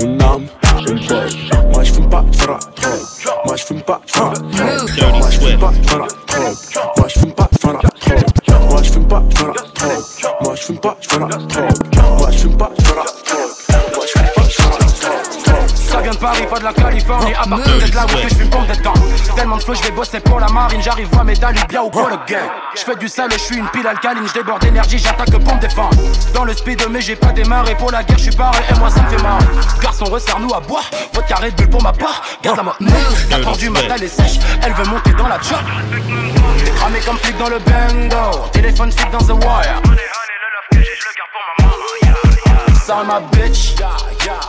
[0.00, 1.50] mon arme, mon boy.
[1.72, 3.44] Moi je fume pas, j'fais la drogue.
[3.44, 4.90] Moi je fume pas, j'fais la drogue.
[5.18, 6.56] Moi je fume pas, j'fais la drogue.
[6.96, 8.70] Moi je fume pas, j'fais la drogue.
[8.70, 10.04] Moi je fume pas, j'fais la drogue.
[10.40, 12.18] Moi je fume pas, j'fais la drogue.
[12.18, 13.35] Moi je fume pas, j'fais la drogue.
[16.26, 17.34] Paris, pas de la Californie.
[17.34, 18.94] À part peut-être là où que je des temps.
[19.36, 20.82] Tellement de flow, je vais bosser pour la marine.
[20.82, 22.50] J'arrive voir mes dalles bien ou pour le gang.
[22.74, 24.26] Je fais du sale, je suis une pile alcaline.
[24.26, 25.96] Je déborde d'énergie, j'attaque pour me défendre.
[26.34, 27.76] Dans le speed, mais j'ai pas démarré.
[27.76, 29.44] Pour la guerre, je suis paré et moi ça me fait marrer.
[29.80, 30.90] Garçon, resserre-nous à boire.
[31.14, 32.20] Votre carré de bulle pour ma part.
[32.42, 32.76] Garde la moi.
[33.30, 34.40] 4 heures du matin, elle est sèche.
[34.64, 35.60] Elle veut monter dans la job.
[36.74, 38.48] Cramé comme flic dans le bando.
[38.52, 39.80] Téléphone fixe dans The Wire.
[42.84, 43.76] Ça ma bitch,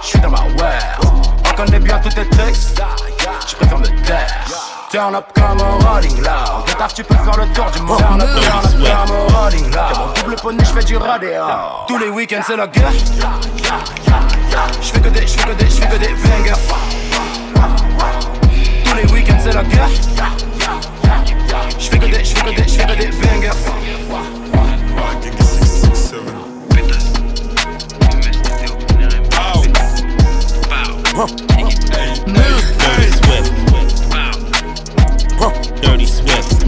[0.01, 1.06] j'suis dans ma world.
[1.59, 2.77] On connaît bien tous tes tricks,
[3.47, 4.27] j'préfère me taire.
[4.91, 6.67] Turn up comme un rolling loud.
[6.67, 7.97] De taf, tu peux faire le tour du monde.
[7.97, 9.73] Turn up, turn up comme un rolling loud.
[9.73, 11.41] T'es mon double poney, j'fais du radéo.
[11.87, 12.91] Tous les week-ends, c'est la guerre.
[14.83, 16.53] J'fais que des, j'fais que des, j'fais que des bangers.
[18.85, 19.89] Tous les week-ends, c'est la guerre.
[21.79, 23.49] J'fais que des, j'fais que des, j'fais que des bangers.
[35.81, 36.65] Dirty Swift.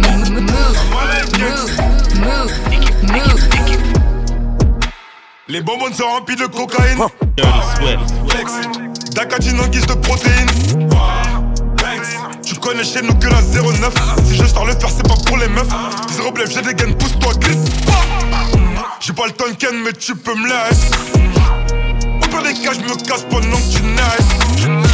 [5.47, 6.99] Les bonbons sont remplis de cocaïne.
[7.35, 7.99] Dirty Swift.
[8.29, 8.51] Flex.
[9.15, 10.49] Dacatine en guise de protéines.
[12.45, 13.93] Tu connais chez nous que la 09.
[14.25, 15.67] Si je sors le faire, c'est pas pour les meufs.
[16.15, 17.57] Zéro blef, j'ai des gaines, pousse-toi, glisse.
[18.99, 20.91] J'ai pas le Tonken, mais tu peux me laisser.
[22.21, 24.87] Au pire des cas, je me casse pendant que tu naisses.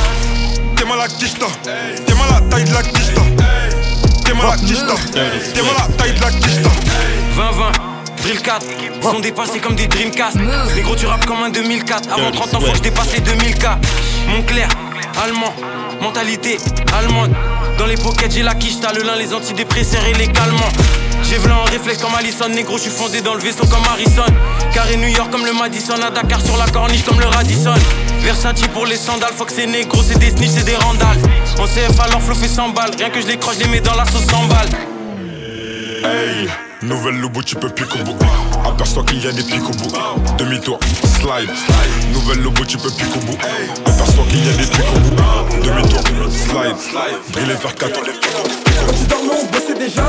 [0.75, 1.47] T'es mal à quicheta.
[1.63, 3.04] T'es mal à la taille de la quicheta.
[4.25, 6.69] T'es la taille de la quicheta.
[7.37, 10.37] 20-20, Drill 4, ils sont dépassés comme des Dreamcast.
[10.75, 12.09] Les gros, tu rappes comme un 2004.
[12.11, 13.77] Avant 30 ans, faut que je dépasse les 2000K.
[14.27, 14.67] Montclair,
[15.23, 15.53] allemand,
[16.01, 16.57] mentalité
[16.97, 17.33] allemande.
[17.77, 20.71] Dans les pockets, j'ai la quiche, t'as le lin, les antidépresseurs et les calmants.
[21.23, 24.25] J'ai v'là en réflexe comme Allison, négro, je suis fondé dans le vaisseau comme Harrison.
[24.73, 27.73] Carré New York comme le Madison, à Dakar sur la corniche comme le Radisson.
[28.25, 31.19] Versace pour les sandales, faut que c'est négro, c'est des snitch, c'est des randales.
[31.59, 33.81] En CF alors flow fait 100 balles, rien que je les croche, je les mets
[33.81, 34.69] dans la sauce 100 balles.
[36.03, 36.49] Hey,
[36.81, 38.17] nouvelle lobo, tu peux pique au bout.
[38.67, 39.93] Aperçois qu'il y a des pics au bout.
[40.39, 41.51] Demi-tour, slide.
[42.13, 43.37] Nouvelle lobo, tu peux pique au bout.
[43.85, 45.15] Aperçois qu'il y a des pics au bout.
[45.63, 46.75] Demi-tour, slide.
[47.31, 48.55] Briller vers 4 les pics au bout.
[49.77, 50.03] Déjà.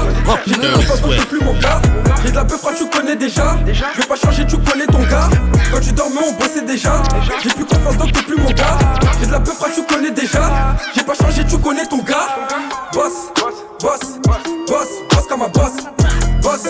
[0.47, 1.81] J'ai qu'on t'es plus mon gars.
[2.23, 3.57] J'ai de la peu tu connais déjà.
[3.67, 5.29] Je vais pas changer, tu connais ton gars.
[5.73, 7.03] Quand tu dormais, on bossait déjà.
[7.43, 8.79] J'ai plus confiance donc t'es plus mon gars.
[9.21, 10.77] J'ai de la peu tu connais déjà.
[10.95, 12.29] J'ai pas changé, tu connais ton gars.
[12.93, 13.33] Boss,
[13.81, 14.19] boss,
[14.67, 15.73] boss, boss comme un boss.
[16.43, 16.63] Boss,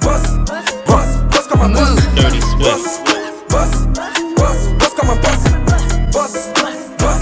[0.00, 0.22] boss,
[0.86, 1.90] boss, boss comme un boss.
[2.58, 3.00] Boss,
[3.48, 3.70] boss,
[4.36, 5.42] boss, boss comme un boss.
[6.12, 7.20] Boss, boss,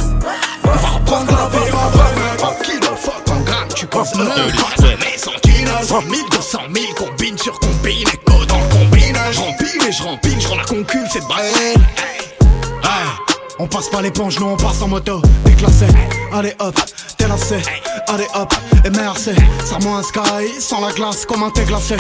[0.63, 1.71] boss, boss comme un boss.
[2.39, 4.96] Tranquille, fuck en gramme, tu causes le
[5.27, 9.17] Mais centimes, 100 000, 200 000, combine sur combine, et code en combine.
[9.33, 11.43] J'rempile et j'rempile, j'rends la concule, c'est brain.
[13.59, 15.23] On passe pas l'éponge, nous on passe en moto.
[15.45, 15.87] Déclassé,
[16.33, 16.79] allez hop,
[17.17, 17.57] t'es lassé.
[18.09, 19.35] Allez hop, MRC,
[19.65, 21.97] ça un sky Sans la glace comme un thé glacé.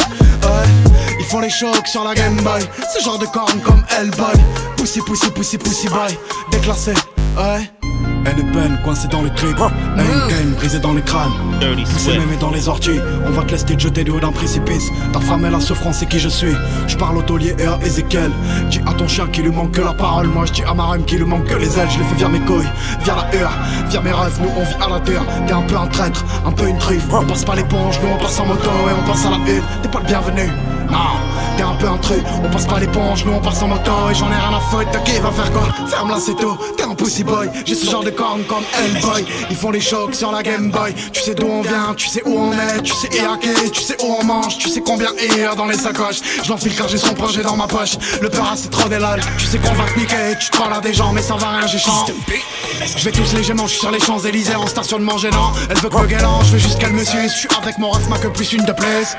[1.19, 2.63] Ils font les chocs sur la Game Boy.
[2.95, 4.35] Ce genre de cornes comme Hellboy.
[4.77, 6.17] Pussy, pussy, pussy, pussy boy.
[6.53, 6.93] Déclassé,
[7.39, 7.76] ouais
[8.27, 9.57] elle est peine, coincée dans le trip.
[9.59, 11.33] Aim game, brisé dans les crânes.
[11.85, 13.01] Poussé mémé dans les orties.
[13.27, 14.91] On va te laisser jeter du haut d'un précipice.
[15.13, 16.55] Ta femme est la souffrance, c'est qui je suis.
[16.87, 18.31] Je parle au taulier et à Ezekiel.
[18.71, 20.27] Dis à ton chien qui lui manque que la parole.
[20.29, 21.89] Moi, je dis à ma rime qui lui manque que les ailes.
[21.91, 22.69] Je les fais via mes couilles,
[23.05, 23.53] via la heure,
[23.89, 24.39] via mes rêves.
[24.43, 25.25] Nous, on vit à la terre.
[25.47, 27.07] T'es un peu un traître, un peu une truffe.
[27.13, 29.63] On passe pas l'éponge, nous on passe en moto et on passe à la une.
[29.83, 30.51] T'es pas le bienvenu.
[30.91, 31.17] Non,
[31.57, 33.93] t'es un peu un truc, on passe pas l'éponge, nous on passe en moto.
[34.11, 35.69] Et j'en ai rien à foutre qui va faire quoi?
[35.89, 39.25] Ferme la c'est tout, t'es un pussy boy, j'ai ce genre de cornes comme Hellboy.
[39.51, 42.23] Ils font les chocs sur la Game Boy, tu sais d'où on vient, tu sais
[42.25, 45.39] où on est, tu sais hacker, tu sais où on mange, tu sais combien il
[45.39, 46.21] y a dans les sacoches.
[46.43, 49.47] Je l'enfile car j'ai son projet dans ma poche, le peur c'est trop délal, tu
[49.47, 51.67] sais qu'on va te niquer, tu te crois là des gens mais ça va rien
[51.67, 55.79] j'ai Je vais tous les je suis sur les champs Élysées en stationnement gênant Elle
[55.79, 58.53] veut que je veux juste qu'elle me suive, je suis avec mon ref que plus
[58.53, 59.17] une de plus.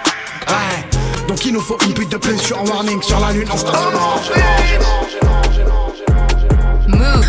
[0.48, 0.97] Ouais
[1.28, 3.50] donc il nous faut une pute de plus, je suis en warning sur la lune
[3.52, 4.22] en stationnement.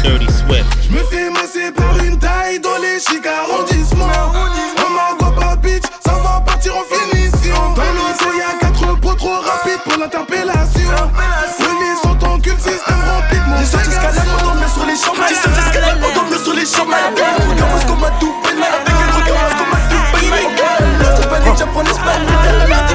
[0.02, 0.64] Dirty Swift.
[0.82, 4.06] Je me fais masser par une taille dans les chic arrondissements.
[4.78, 7.56] On m'a pas bitch, ça va partir en finition.
[7.74, 10.90] Dans le y'a quatre pots trop rapides pour l'interpellation.
[11.58, 15.18] Les sont en cul, système rempli de mon pour dormir sur les chambres.
[15.28, 16.94] Sorties scalaires pour dormir sur les chambres.
[17.50, 18.58] Regarde ce qu'on m'a tout peine.
[18.58, 21.16] Regarde ce qu'on m'a tout peine.
[21.16, 22.87] Stéphanie, j'apprends l'Espagne.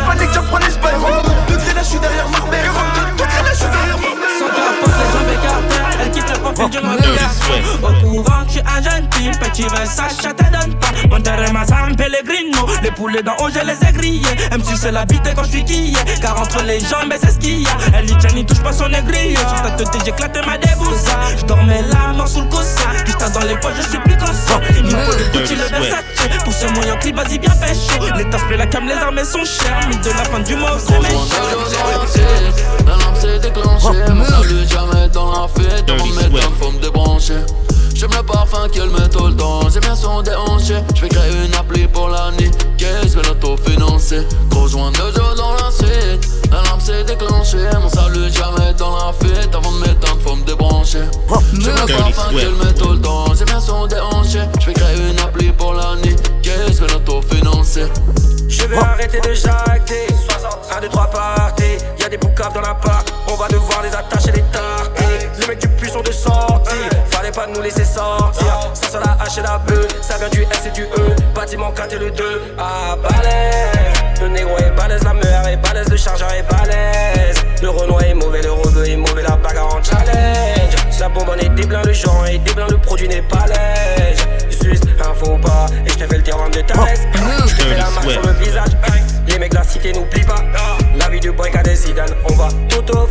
[7.43, 7.91] Regard.
[7.91, 9.31] Au couvent, tu es un gentil.
[9.39, 10.87] Petit Versace, ça te donne pas.
[11.09, 12.67] Monterrey, ma Sam, Pellegrino.
[12.81, 14.35] Les poulets dans haut, je les ai grillés.
[14.51, 15.97] Même si c'est la bite quand je suis quillé.
[16.21, 17.71] Car entre les jambes, c'est ce qu'il y a.
[17.95, 19.37] Elle dit, tiens, touche pas son aigrier.
[19.37, 21.05] Sur ta tête, j'ai éclaté ma débousse.
[21.37, 22.89] Je dormais là, mort sous le coussin.
[23.05, 24.61] Juste dans les poches, je suis plus conscient.
[24.77, 26.03] Il me faut le Gucci, le Versace.
[26.43, 27.99] Pour ce moyen clip, vas-y, bien pécho.
[28.17, 29.79] Les tasses, la cam, les armes, sont chères.
[29.87, 31.17] Mais de la fin du mois, c'est méchant.
[32.85, 34.13] La lampe s'est déclenchée.
[34.13, 35.89] Mon salut jamais dans la fête.
[35.89, 36.79] Avant de mettre faut me
[37.33, 37.53] débrancher.
[37.95, 39.69] J'aime le parfum qu'elle met tout le temps.
[39.69, 40.75] J'aime bien son déhanché.
[40.95, 42.51] J'vais créer une appli pour la nuit.
[42.77, 44.27] Qu'est-ce vais l'autofinancer.
[44.49, 46.27] Gros joint de jeu dans la suite.
[46.51, 47.69] La lampe s'est déclenchée.
[47.81, 49.53] Mon salut jamais dans la fête.
[49.53, 51.03] Avant de m'éteindre, faut me débrancher.
[51.59, 53.33] J'aime le parfum qu'elle met tout le temps.
[53.35, 54.39] J'aime bien son déhanché.
[54.59, 56.15] J'vais créer une appli pour la nuit.
[56.41, 57.85] Qu'est-ce vais l'autofinancer.
[58.49, 60.07] Je vais arrêter de jacter.
[60.75, 61.77] 1, 2, 3 parties.
[61.99, 63.03] Y'a des boucaves dans la part.
[63.27, 65.12] On va devoir les attacher, les tarter.
[65.43, 66.75] Les mecs du puits sont de sortie.
[67.09, 68.71] Fallait pas nous laisser sortir.
[68.73, 69.71] Ça sur la H et la B.
[70.01, 71.15] Ça vient du S et du E.
[71.35, 72.23] Bâtiment 4 et le 2.
[72.57, 74.21] Ah, balèze.
[74.21, 75.89] Le négro est balèze, la meilleure est balèze.
[75.89, 77.35] Le chargeur est balèze.
[77.61, 79.23] Le Renoir est mauvais, le rebeu est mauvais.
[79.23, 80.75] La bagarre en challenge.
[80.99, 82.67] La bonbonne est déblanc, le genre est déblanc.
[82.69, 84.19] Le produit n'est pas lège.
[84.63, 85.67] Juste un faux pas.
[85.85, 87.01] Et je te fais le terrain de ta laisse.
[87.47, 88.71] Je te fais la marque sur le visage.
[89.27, 90.43] Les mecs de la cité n'oublient pas.
[90.95, 92.13] La vie du break a des Zidane.
[92.29, 92.49] On va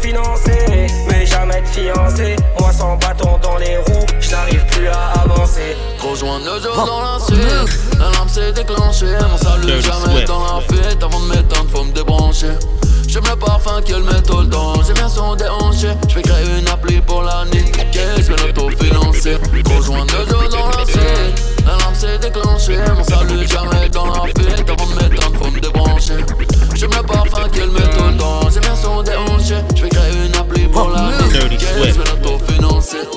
[0.03, 2.37] financer mais jamais de fiancé.
[2.59, 5.77] Moi sans bâton dans les roues, je n'arrive plus à avancer.
[5.99, 7.99] Gros joint de jour dans la suite.
[7.99, 9.17] La lampe s'est déclenchée.
[9.31, 11.03] Mon salut jamais dans la fête.
[11.03, 12.55] Avant de m'éteindre, faut me débrancher.
[13.12, 14.72] J'aime le parfum qu'elle met tout le temps.
[14.87, 15.88] J'aime bien son déhanché.
[16.09, 17.70] J'vais créer une appli pour la nuit.
[17.92, 19.37] Qu'est-ce que l'autofinancer?
[19.77, 21.42] Rejoins de dos dans la suite.
[21.66, 22.79] La lampe s'est déclenchée.
[22.96, 24.64] Mon salut jamais dans la fête.
[24.66, 26.25] Avant de m'éteindre, faut me débrancher.
[26.75, 28.48] J'aime le parfum qu'elle met tout le temps.
[28.51, 29.57] J'aime bien son déhanché.
[29.77, 31.59] J'vais créer une appli pour la nuit.
[31.59, 33.09] Qu'est-ce que l'autofinancer?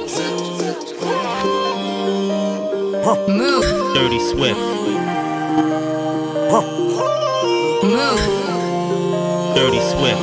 [3.30, 3.94] Move.
[3.94, 4.58] Dirty Swift.
[7.84, 8.45] Move.
[9.56, 10.18] Dirty Swift.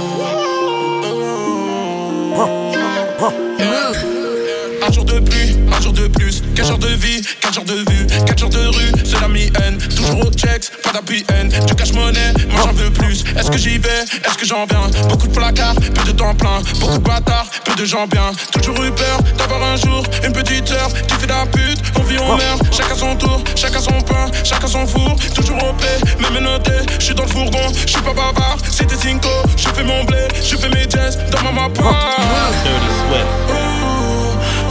[4.85, 7.91] Un jour de pluie, un jour de plus, 4 jours de vie, 4 jours de
[7.91, 11.75] vue, 4 jours de rue, c'est la mi-haine, toujours au checks, pas d'appui haine, du
[11.75, 14.89] cash monnaie, moi j'en veux plus, est-ce que j'y vais Est-ce que j'en viens?
[15.09, 16.61] Beaucoup de placards, peu de temps plein.
[16.81, 18.31] Beaucoup de bâtards, peu de gens bien.
[18.53, 21.79] Toujours eu peur d'avoir un jour une petite heure qui fait de la pute.
[21.99, 25.17] On vit, on meurt, chacun son tour, chacun son pain, chacun son four.
[25.35, 26.73] Toujours au paix, même noté.
[26.99, 28.59] Je suis dans le fourgon, je suis pas bavard.
[28.71, 31.83] C'était Cinco, je fais mon blé, je fais mes jazz dans ma mappa.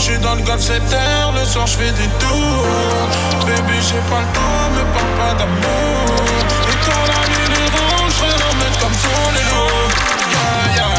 [0.01, 2.65] Suis dans le golf 7 heures, le soir je fais des tours.
[3.45, 6.15] Baby, j'ai pas le temps, me parle pas d'amour.
[6.69, 9.89] Et quand la nuit est ronde, je vais mettre comme sur les loups.
[10.33, 10.95] Yeah, yeah.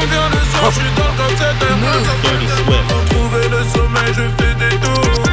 [0.00, 1.80] On vient le soir, je suis dans le golf 7 heures.
[2.88, 5.24] Pour trouver le sommeil, je fais des tours.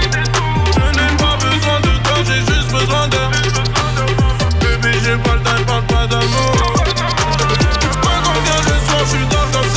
[0.75, 3.21] Je n'ai pas besoin de temps, j'ai juste besoin de.
[4.63, 6.55] Baby, j'ai pas le temps, parle pas d'amour.
[8.31, 9.69] On vient le soir, je suis dans le golf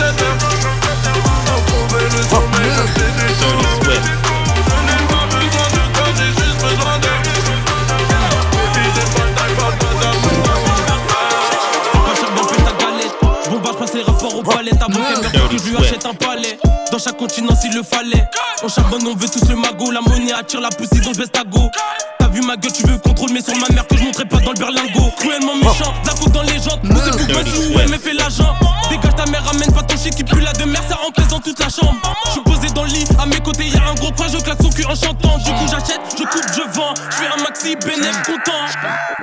[14.80, 16.58] rapports aux palettes avant qu'elle meure pour que je lui achète un palais.
[16.90, 18.28] Dans chaque continent s'il le fallait.
[18.62, 19.90] On charbonne, on veut tous le magot.
[19.90, 21.70] La monnaie attire la poussière donc je baisse ta go.
[22.18, 24.38] T'as vu ma gueule, tu veux contrôle, mais sur ma mère que je montrais pas
[24.38, 25.10] dans le berlingot.
[25.18, 26.82] Cruellement méchant, de la coke dans les jantes.
[26.84, 28.54] Nous c'est pour où elle me fait l'agent.
[28.90, 31.40] Dégage ta mère, ramène pas ton shit qui pue la de mer, ça remplace dans
[31.40, 31.96] toute la chambre.
[32.26, 34.58] Je suis posé dans le lit, à mes côtés y'a un gros coin, je claque
[34.62, 35.38] son cul en chantant.
[35.38, 36.94] Du coup j'achète, je coupe, je vends.
[37.10, 38.62] Je fais un maxi bénéf content.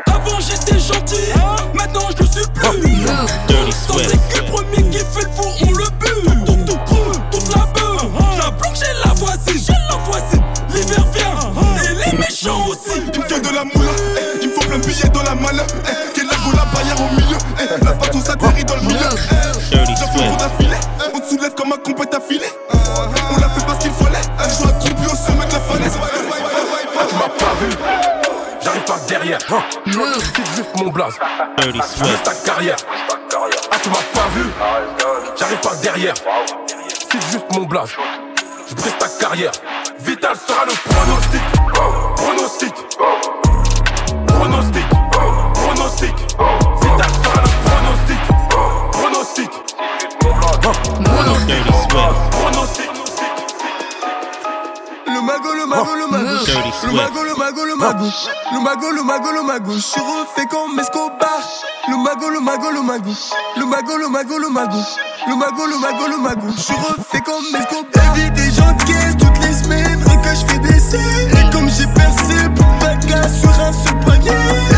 [0.07, 1.31] Avant j'étais gentil,
[1.73, 3.05] maintenant je le suis plus.
[3.87, 3.97] Sans
[15.51, 15.67] la malle.
[15.85, 18.97] Eh, Quelle go la barrière au milieu, eh, la patte tout atterrit dans le milieu.
[19.01, 20.77] Eh, J'en fais trop d'affilée,
[21.13, 22.45] on te soulève comme un compète affilé.
[22.71, 25.97] On l'a fait parce qu'il fallait, je suis accroupi au sommet de la falaise.
[27.01, 27.69] Ah, tu m'as pas vu
[28.61, 29.63] J'arrive par derrière hein.
[29.85, 31.13] C'est juste mon blaze
[31.59, 32.75] Je brise ta carrière
[33.71, 34.45] Ah tu m'as pas vu
[35.39, 36.13] J'arrive par derrière
[37.09, 37.91] C'est juste mon blaze
[38.69, 39.51] Je brise ta carrière
[40.01, 41.41] Vital sera le pronostic
[41.73, 42.73] Pronostic Pronostic
[45.99, 46.15] Pronostic
[46.81, 48.21] Vital sera le pronostic
[48.91, 49.51] Pronostic
[51.03, 51.59] Pronostic
[52.31, 52.89] Pronostic
[55.07, 56.25] Le mago, le mago, le mago.
[56.83, 58.05] Le mago, le mago, le mago.
[58.53, 59.73] Le mago, le mago, le mago.
[59.73, 61.41] Je suis refait comme Escobar.
[61.89, 63.11] Le mago, le mago, le mago.
[63.57, 64.77] Le mago, le mago, le mago.
[65.27, 66.47] Le mago, le mago, le mago.
[66.55, 68.15] Je suis refait comme Escobar.
[68.15, 70.01] Évite des gens de caisse toutes les semaines.
[70.05, 71.37] Rien que je fais des scènes.
[71.37, 74.68] Et comme j'ai percé pour pas de gars sur un seul panier.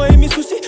[0.00, 0.59] Voulu, moi et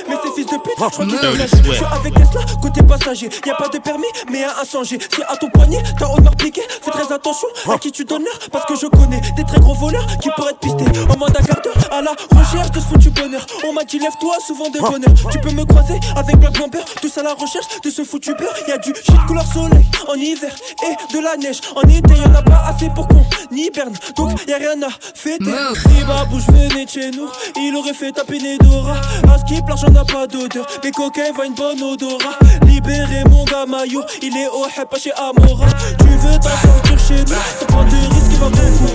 [0.52, 4.40] de pute, je crois suis avec Tesla, côté passager, y a pas de permis, mais
[4.40, 4.98] y'a un changer.
[4.98, 8.38] Si à ton poignet, t'as honneur piqué, fais très attention à qui tu donnes l'heure,
[8.50, 10.84] parce que je connais des très gros voleurs qui pourraient être pistés.
[11.08, 13.44] En mode un quart d'heure, à la recherche de ce foutu bonheur.
[13.66, 15.14] On m'a dit lève-toi, souvent de bonheur.
[15.30, 18.54] Tu peux me croiser avec Black Bomber, tous à la recherche de ce foutu beurre.
[18.68, 22.14] Y a du shit couleur soleil en hiver et de la neige en été.
[22.14, 25.44] Y'en a pas assez pour qu'on hiberne, donc y a rien à fêter.
[25.74, 28.96] Si Babouche venait de chez nous, il aurait fait taper Nedora.
[29.32, 32.38] À skip, l'argent n'a pas d'odeur, mais coquin va une bonne odorat.
[32.66, 35.66] Libérez mon gars Mayour, il est au pas chez Amora.
[35.98, 37.26] Tu veux t'en sortir chez nous,
[37.58, 38.92] ça prend des risques, il va beaucoup.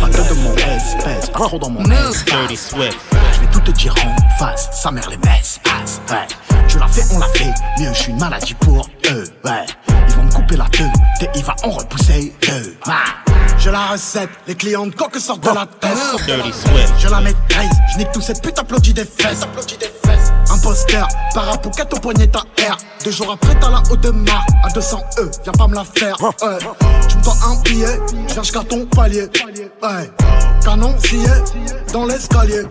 [0.00, 1.82] Pas trop de mon espèce, pas trop dans mon.
[1.82, 2.98] Dirty Swift.
[3.32, 6.00] Je vais tout te dire en face, sa mère les messes passe.
[6.10, 6.26] Ouais,
[6.68, 7.52] tu l'as fait, on l'a fait.
[7.78, 9.24] Mieux, je suis une maladie pour eux.
[9.44, 9.66] Ouais,
[10.08, 12.76] ils vont me couper la queue, et il va en repousser deux.
[12.86, 13.34] Ouais.
[13.58, 15.96] J'ai la recette, les clients de coque sortent de la tête.
[16.98, 19.42] Je la maîtrise, je nique tout cette pute applaudit des fesses.
[19.42, 20.13] Applaudit des fesses.
[20.64, 22.78] Imposteur, parapouquette au poignet ta R.
[23.04, 24.46] Deux jours après, t'as la haute de marre.
[24.62, 26.16] À 200 E, viens pas me la faire.
[26.16, 29.28] Tu me dois un billet, je viens jusqu'à ton palier.
[30.64, 31.18] Canon scié
[31.92, 32.62] dans l'escalier.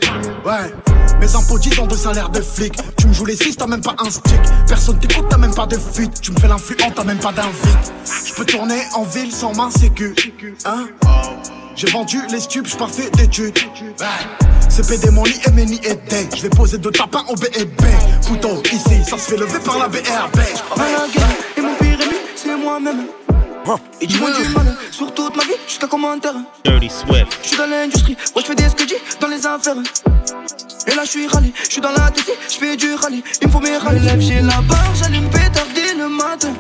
[0.44, 0.74] Ouais.
[1.20, 2.74] Mes impôts 10 ans de salaire de flic.
[2.98, 4.42] Tu me joues les 6, t'as même pas un stick.
[4.68, 6.20] Personne t'écoute, t'as même pas de fuite.
[6.20, 7.94] Tu me fais l'influent, t'as même pas d'invite.
[8.26, 10.16] Je peux tourner en ville sans main sécu.
[10.66, 10.88] Hein?
[11.76, 13.58] J'ai vendu les stupes, j'parfais d'études.
[14.70, 16.28] C'est PD mon lit et Meni et day.
[16.36, 17.82] Je vais poser deux tapins au BEB.
[18.28, 20.40] Couteau ici, ça se fait lever par la BRB.
[21.58, 23.08] Et mon pire ennemi, c'est moi-même.
[24.02, 26.36] Et dis-moi du mal sur toute ma vie jusqu'à commentaire.
[26.66, 27.40] Dirty Swift.
[27.42, 29.76] Je suis dans l'industrie, moi je fais des sketchs dans les affaires.
[30.88, 33.24] Et là je suis rallye, je suis dans la TC, je fais du rallye.
[33.42, 34.02] Il me faut mes rallyes.
[34.02, 36.54] lève, j'ai la barre, j'allume pétarder le matin.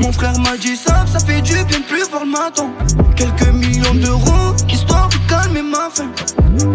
[0.00, 2.70] Mon frère m'a dit ça, ça fait du bien de plus voir le matin.
[3.16, 6.10] Quelques millions d'euros, histoire de calmer ma faim.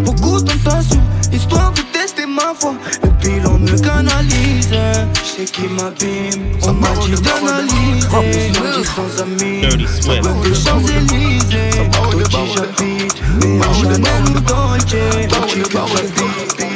[0.04, 1.02] Beaucoup de tentations,
[1.32, 2.74] histoire de tester ma foi.
[3.02, 6.56] Le bilan me canalise, je sais qui m'abîme.
[6.62, 9.60] On m'a dit d'analyser, je suis sans amis.
[9.60, 10.24] Dirty Swift.
[10.24, 13.22] Loin de Champs-Élysées, Gucci j'habite.
[13.42, 14.96] Mais à Chanel ou Dolce,
[15.28, 16.66] Gucci que j'habite.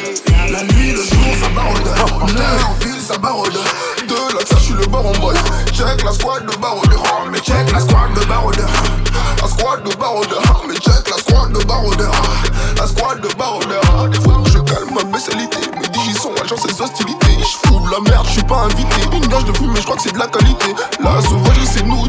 [0.50, 1.88] La nuit, le jour, ça baroude.
[2.12, 3.58] En en ville, ça baroude.
[5.00, 5.34] De boy.
[5.72, 6.94] Check la squad de baroude.
[6.94, 8.60] Oh, mais check la squad de baroude.
[9.40, 9.90] La squad de.
[9.98, 10.22] Oh,
[10.68, 12.06] mais check la squad de baroude.
[12.76, 14.10] La squad de baroude.
[14.10, 15.58] Des fois, je calme ma spécialité.
[15.80, 17.38] Mes digis sont agents, ces hostilités.
[17.38, 19.00] Je fous de la merde, je suis pas invité.
[19.16, 20.74] Une gage de fume, mais je crois que c'est de la qualité.
[21.02, 22.06] La sauvagerie, c'est nous,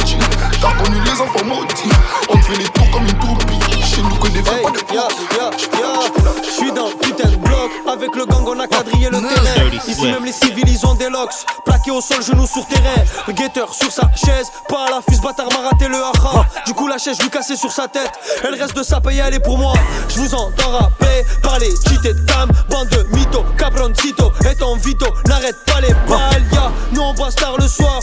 [0.60, 1.96] T'as reconnu les enfants maudits.
[2.28, 3.86] On fait les tours comme une toupie.
[3.86, 5.02] Chez nous, que des vrais, pas des Yo,
[5.40, 5.48] yo,
[5.80, 7.72] yo, je suis dans putain de bloc.
[7.88, 9.61] Avec le gang, on a quadrillé le terrain.
[9.88, 11.34] Ici, même les civils, ils ont des locks.
[11.66, 13.04] Plaqués au sol, genoux sur terrain.
[13.28, 14.52] Le guetteur sur sa chaise.
[14.68, 16.46] Pas à la fuse, bâtard m'a raté le haha.
[16.66, 18.12] Du coup, la chaise, je lui cassais sur sa tête.
[18.44, 19.74] Elle reste de sa paye, elle est pour moi.
[20.10, 22.50] Je vous entends rapper, parler, cheater de cam.
[22.70, 24.32] Bande de mythos, cabroncito.
[24.50, 26.44] Et ton vito, n'arrête pas les balles.
[26.92, 28.02] Nous, on boit tard le soir.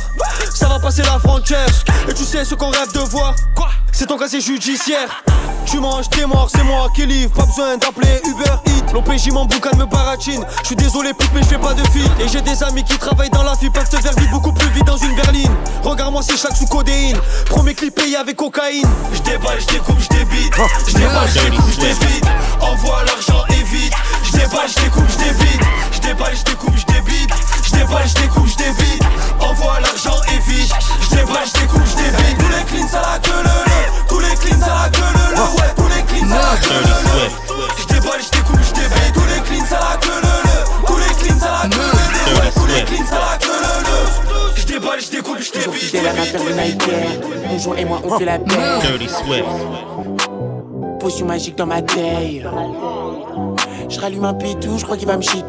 [0.54, 1.66] Ça va passer la frontière.
[2.08, 3.34] Et tu sais ce qu'on rêve de voir.
[3.54, 3.68] Quoi?
[3.98, 5.24] C'est ton casier judiciaire.
[5.66, 7.32] Tu manges, t'es mort, c'est moi qui livre.
[7.32, 8.92] Pas besoin d'appeler Uber Eats.
[8.94, 10.46] L'OPJ mon boucan me baratine.
[10.62, 12.08] Je suis désolé, pute, mais je fais pas de fit.
[12.20, 14.68] Et j'ai des amis qui travaillent dans la vie, peuvent te faire vivre beaucoup plus
[14.68, 15.52] vite dans une berline.
[15.82, 17.18] Regarde-moi ces chaque sous codéine.
[17.46, 18.86] Premier clip payé avec cocaïne.
[19.12, 20.54] Je déballe, je découpe, je débite.
[20.86, 22.24] Je déballe, je découpe, je débite.
[22.60, 23.94] Envoie l'argent et vite.
[24.22, 25.60] Je déballe, je découpe, je débite.
[25.90, 26.76] Je déballe, je découpe.
[26.76, 26.87] Je
[27.78, 29.02] déballe, je découpe, je débite.
[29.40, 30.72] Envoie l'argent et vite.
[31.00, 32.38] Je déballe, je découpe, je débite.
[32.38, 33.80] Tous les cleans à la queue le le.
[34.08, 35.42] Tous les cleans à la queue le le.
[35.56, 37.24] Ouais, tous les cleans à la queue le le.
[37.78, 39.12] Je déballe, je découpe, je débite.
[39.14, 40.58] Tous les cleans à la queue le le.
[40.86, 42.38] Tous les cleans à la queue le le.
[42.38, 43.98] Ouais, tous les cleans à la queue le le.
[44.56, 45.74] Je déballe, je découpe, je débite.
[45.74, 46.12] fidèle à
[46.64, 46.90] Nike
[47.48, 49.44] Mon jour et moi on fait la Dirty Swift.
[51.00, 52.44] Potion magique dans ma taille
[53.88, 55.42] Je rallume un pitou, je crois qu'il va me chier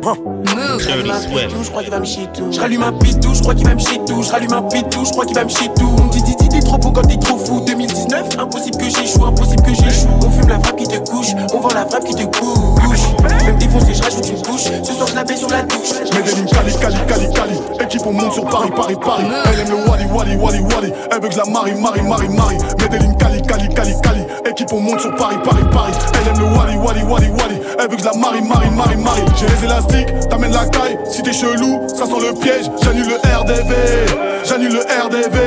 [0.00, 0.42] tout
[0.78, 3.34] Je rallume un pitou, je crois qu'il va me chier tout Je rallume un pitou,
[3.34, 4.22] je crois qu'il va me chier tout.
[4.22, 5.96] Je rallume un pitou, je crois qu'il va me chier tout.
[6.12, 7.60] Dis, dis, dis, t'es trop beau quand t'es trop fou.
[7.66, 10.08] 2019, impossible que j'échoue, impossible que j'échoue.
[10.24, 13.00] On fume la frappe qui te couche, on vend la frappe qui te couche.
[13.44, 14.64] Même défoncé, je rajoute une couche.
[14.82, 15.92] Ce soir, je la baie sur la douche.
[16.04, 17.60] Je mets des lignes Cali, Cali, Cali, Cali.
[17.80, 19.24] Équipe, on monte sur Paris, Paris, Paris.
[19.52, 20.92] Elle aime le Wally, Wally, Wally, Wally.
[21.10, 22.58] Elle veut que je la marie, marie, marie, marie.
[22.80, 24.22] Mets des lignes Cali, Cali, Cali, Cali.
[24.48, 25.92] Équipe, on monte sur Paris, Paris, Paris.
[26.14, 27.60] Elle aime le Wally, Wally, Wally, Wally.
[27.78, 29.22] Elle veut que je la marie, marie, marie, marie.
[29.36, 29.87] J'ai les élastiques,
[30.28, 30.98] t'amènes la caille.
[31.10, 32.70] Si t'es chelou, ça sent le piège.
[32.82, 33.74] J'annule le RDV.
[34.44, 35.38] J'annule le RDV.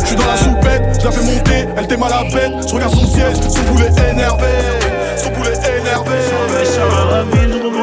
[0.00, 1.68] Je suis dans la choupette, je la fais monter.
[1.76, 2.68] Elle t'aime à la bête.
[2.68, 4.46] Je regarde son siège, son poulet énervé.
[5.16, 6.12] Son poulet énervé.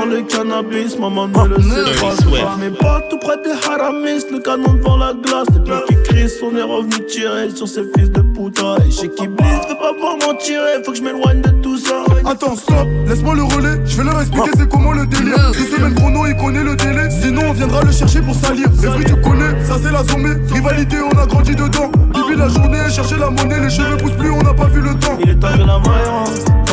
[0.09, 2.55] Le cannabis, maman ne le sait pas.
[2.59, 5.47] Mes potes, tout près des haramis, le canon devant la glace.
[5.53, 8.77] Les blocs qui crient, on est revenu tirer sur ces fils de puta.
[8.85, 11.77] Et chez qui blisse, veut pas voir m'en tirer, faut que je m'éloigne de tout
[11.77, 12.03] ça.
[12.25, 13.81] Attends, stop, laisse-moi le relais.
[13.85, 15.51] Je vais leur expliquer c'est comment le délire.
[15.53, 17.09] Deux semaines chrono, il connaît le délai.
[17.09, 18.67] Sinon, on viendra le chercher pour salir.
[18.81, 20.35] Les vrais, tu connais, ça c'est la zombie.
[20.51, 21.91] Rivalité, on a grandi dedans.
[22.13, 24.95] Depuis la journée, chercher la monnaie, les cheveux poussent plus, on n'a pas vu le
[24.95, 25.17] temps.
[25.21, 26.09] Il est temps que la maille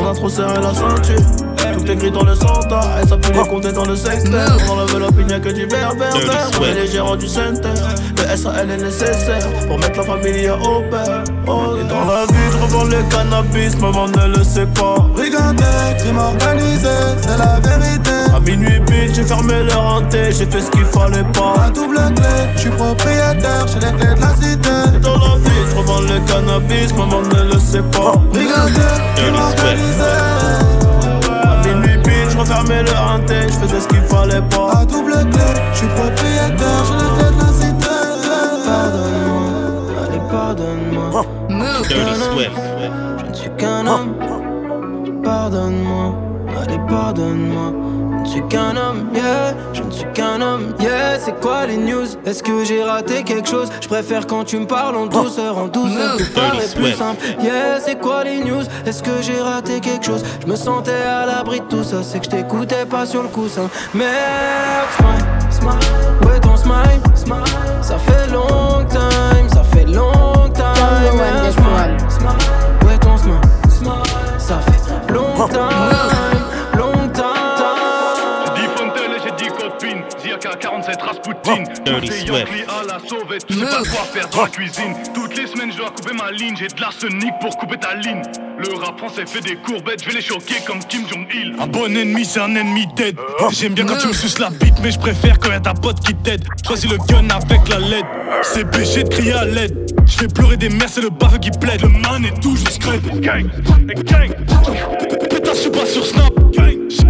[0.00, 1.45] on a trop serré la ceinture.
[1.76, 4.56] Tout est gris dans le centre, et ça peut les compter dans le secteur.
[4.68, 6.14] On enlève l'opinion que du vert, vert.
[6.58, 7.68] On est les gérants du center.
[8.16, 11.22] Le SAL est nécessaire pour mettre la famille au père.
[11.46, 14.96] Oh, et dans la vie, je revends le cannabis, maman ne le sait pas.
[15.14, 15.64] Regardez,
[15.98, 16.88] crime organisé,
[17.20, 18.10] c'est la vérité.
[18.34, 21.54] À minuit pile, j'ai fermé leur hanté, j'ai fait ce qu'il fallait pas.
[21.58, 24.96] La double clé, je suis propriétaire, j'ai les clés de la cité.
[24.96, 28.14] Et dans la vie, je revends le cannabis, maman ne le sait pas.
[28.32, 28.80] Regardez,
[29.14, 30.85] crime organisé.
[32.46, 34.70] À je refermais le hanté, je faisais ce qu'il fallait pas.
[34.72, 35.42] La double clé,
[35.72, 37.96] je suis propriétaire, les clés de la cité.
[38.66, 39.46] Pardonne-moi,
[40.04, 41.24] allez pardonne-moi.
[41.82, 41.94] Je
[42.34, 42.52] Swift.
[43.18, 44.14] Je ne suis qu'un homme.
[45.24, 46.14] Pardonne-moi,
[46.62, 47.72] allez pardonne-moi.
[48.36, 51.18] Je ne suis qu'un homme, yeah, je ne suis qu'un homme, yeah.
[51.18, 52.06] C'est quoi les news?
[52.26, 53.70] Est-ce que j'ai raté quelque chose?
[53.80, 57.24] Je préfère quand tu me parles en douceur, en douceur, tout paraît plus simple.
[57.40, 58.62] Yeah, c'est quoi les news?
[58.84, 60.22] Est-ce que j'ai raté quelque chose?
[60.42, 63.28] Je me sentais à l'abri de tout ça, c'est que je t'écoutais pas sur le
[63.28, 63.70] coussin.
[63.94, 64.10] Merde,
[64.98, 67.38] smile, smile, ouais ton smile, smile.
[67.80, 70.64] Ça fait long time, ça fait long time.
[70.76, 73.40] Number one, yeah, this smile, smile, ouais ton smile.
[75.48, 76.15] time,
[81.26, 81.82] 47 Rasputin.
[81.84, 82.48] Dirty Swift.
[82.68, 83.44] à la sauvette.
[83.48, 84.94] Je sais pas quoi faire dans la cuisine.
[85.14, 86.54] Toutes les semaines, je dois couper ma ligne.
[86.56, 88.22] J'ai de l'arsenic pour couper ta ligne.
[88.58, 91.54] Le rap français fait des courbettes, je vais les choquer comme Kim Jong-il.
[91.60, 93.16] Un bon ennemi, c'est un ennemi dead.
[93.50, 96.00] J'aime bien quand tu me suces la bite, mais je préfère quand y'a ta pote
[96.00, 96.42] qui t'aide.
[96.66, 98.04] Choisis le gun avec la LED.
[98.42, 99.92] C'est péché de crier à l'aide.
[100.06, 101.82] Je fais pleurer des mères, c'est le bave qui plaide.
[101.82, 103.02] Le man est toujours scred.
[103.20, 103.50] Gang,
[104.04, 104.30] gang.
[105.28, 106.45] Pétasse, je suis pas sur Snap.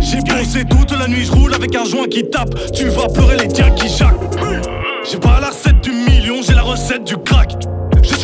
[0.08, 2.54] J'ai bossé toute la nuit, je roule avec un joint qui tape.
[2.72, 4.14] Tu vas pleurer les tiens qui jacquent.
[5.10, 7.50] J'ai pas la recette du million, j'ai la recette du crack.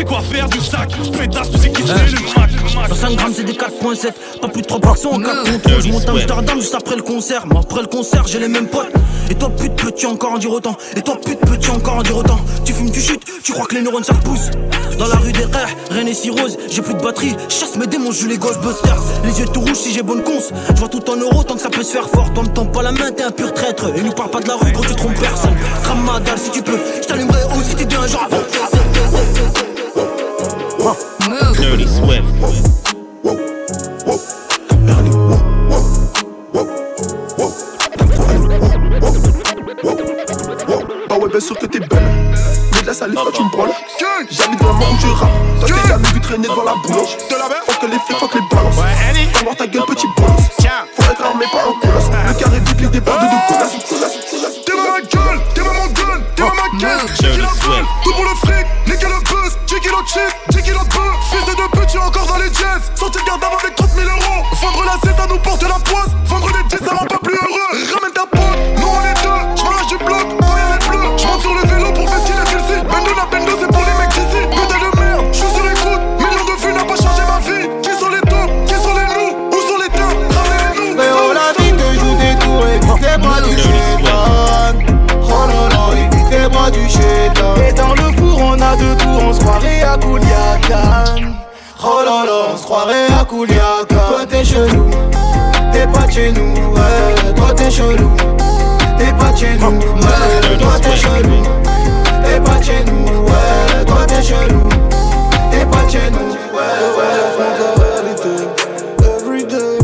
[0.03, 2.51] Sais quoi faire du sac, pétasse, tu sais qui c'est le crack.
[2.93, 6.11] 5 grammes c'est des 4.7 Pas plus de 3 en 4 contrôles Je monte à
[6.11, 7.45] Amsterdam juste après le concert.
[7.47, 8.91] Mais après le concert j'ai les mêmes potes.
[9.31, 10.77] Et toi pute peux-tu encore en dire autant.
[10.97, 12.41] Et toi pute peux-tu encore en dire autant.
[12.65, 14.51] Tu fumes tu chutes Tu crois que les neurones ça repousse.
[14.99, 16.59] Dans la rue des rêves rien n'est si rose.
[16.69, 17.37] J'ai plus de batterie.
[17.49, 19.01] Chasse mes démons je les Ghostbusters.
[19.25, 20.51] Les yeux tout rouges si j'ai bonne conce.
[20.75, 22.33] Je vois tout en euros tant que ça peut se faire fort.
[22.35, 23.87] Toi me tends pas la main t'es un pur traître.
[23.97, 25.55] Et nous parle pas de la rue gros tu trompes personne.
[25.85, 26.81] Ramadan si tu peux.
[27.01, 28.29] Je t'allumerai aussi si t'es un genre
[30.83, 32.25] Dirty Swift.
[41.09, 41.89] Bah ouais, bien sûr que t'es belle.
[42.75, 43.71] Mais de la salive quand tu me branles.
[44.29, 45.31] J'habite vraiment où tu rappes.
[45.61, 47.17] Toi, t'es jamais vu traîner devant la boulange.
[47.67, 48.75] Faut que les flics, faut que les balances.
[48.75, 50.33] Va voir ta gueule, petit bolos.
[50.97, 52.11] Faut être armé, pas un colosse.
[52.27, 53.77] Le carré vite, les déborde de connasses.
[99.43, 100.59] Chez nous, ouais.
[100.59, 101.43] Toi t'es chelou,
[102.23, 103.85] t'es pas de chez nous, ouais.
[103.87, 104.69] Toi t'es chelou,
[105.51, 107.13] t'es pas de chez nous, ouais, ouais.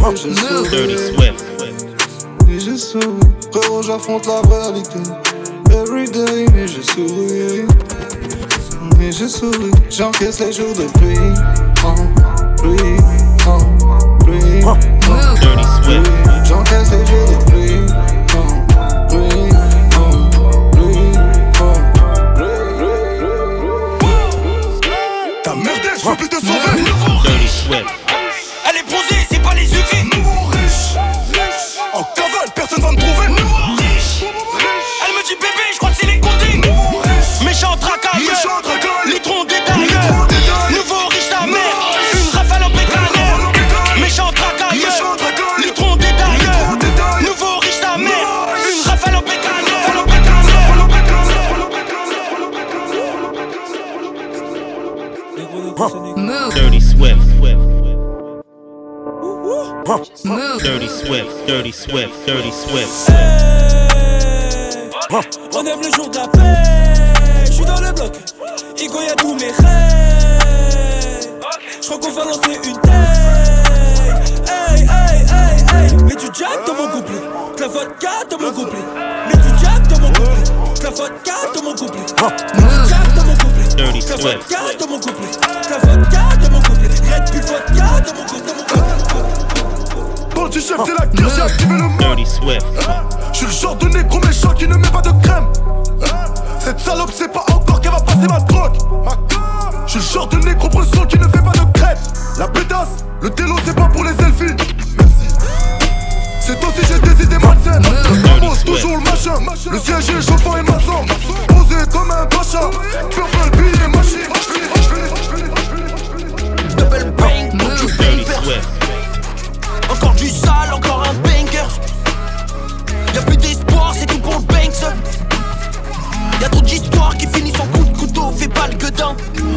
[0.09, 0.69] Mais souris.
[0.71, 1.45] Dirty Swift.
[2.51, 3.05] Et je souris,
[3.53, 4.99] frérot j'affronte la réalité
[5.71, 7.67] Everyday mais je souris
[9.03, 11.19] Et je souris, j'encaisse les jours de pluie
[11.85, 11.95] En
[12.57, 12.97] pluie,
[13.47, 13.59] en
[14.25, 14.61] pluie
[15.41, 16.11] Dirty Swift.
[16.45, 17.38] J'encaisse les jours de pluie
[65.71, 67.45] Aime le jour de la paix.
[67.45, 68.12] Je suis dans le bloc.
[68.79, 71.29] Igo y'a tous mes rêves.
[71.83, 72.93] Je crois qu'on va lancer une tête.
[74.49, 75.95] Hey, hey, hey, hey.
[76.05, 77.21] Mets du jack dans mon couplet.
[77.57, 78.85] De la vodka dans mon couplet.
[79.29, 80.45] Mets du jack dans mon couplet.
[80.79, 82.01] De la vodka dans mon couplet.
[82.01, 83.69] Mets du jack dans mon couplet.
[83.77, 84.23] Dirty De la Swift.
[84.23, 85.31] vodka dans mon couplet.
[85.37, 86.89] De la vodka dans mon couplet.
[87.12, 88.55] Red Bull vodka dans mon couplet.
[90.35, 91.99] Bandit chef, c'est la guerre, j'ai activé le mot.
[91.99, 92.66] Dirty Swift.
[93.33, 95.08] Je suis le genre de négro méchant qui ne met pas de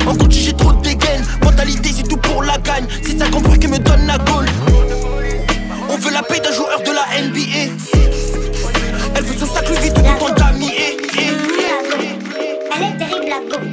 [0.08, 1.24] En coach, j'ai trop de dégaine.
[1.44, 2.86] Mentalité, c'est tout pour la gagne.
[3.04, 4.46] C'est ça compris qui me donne la gaule.
[5.90, 7.74] On veut la paix d'un joueur de la NBA.
[9.16, 10.72] Elle veut son sac Louis Vuitton tout en d'amis.
[10.78, 11.22] eh, eh.
[12.76, 13.64] Elle est terrible, la go.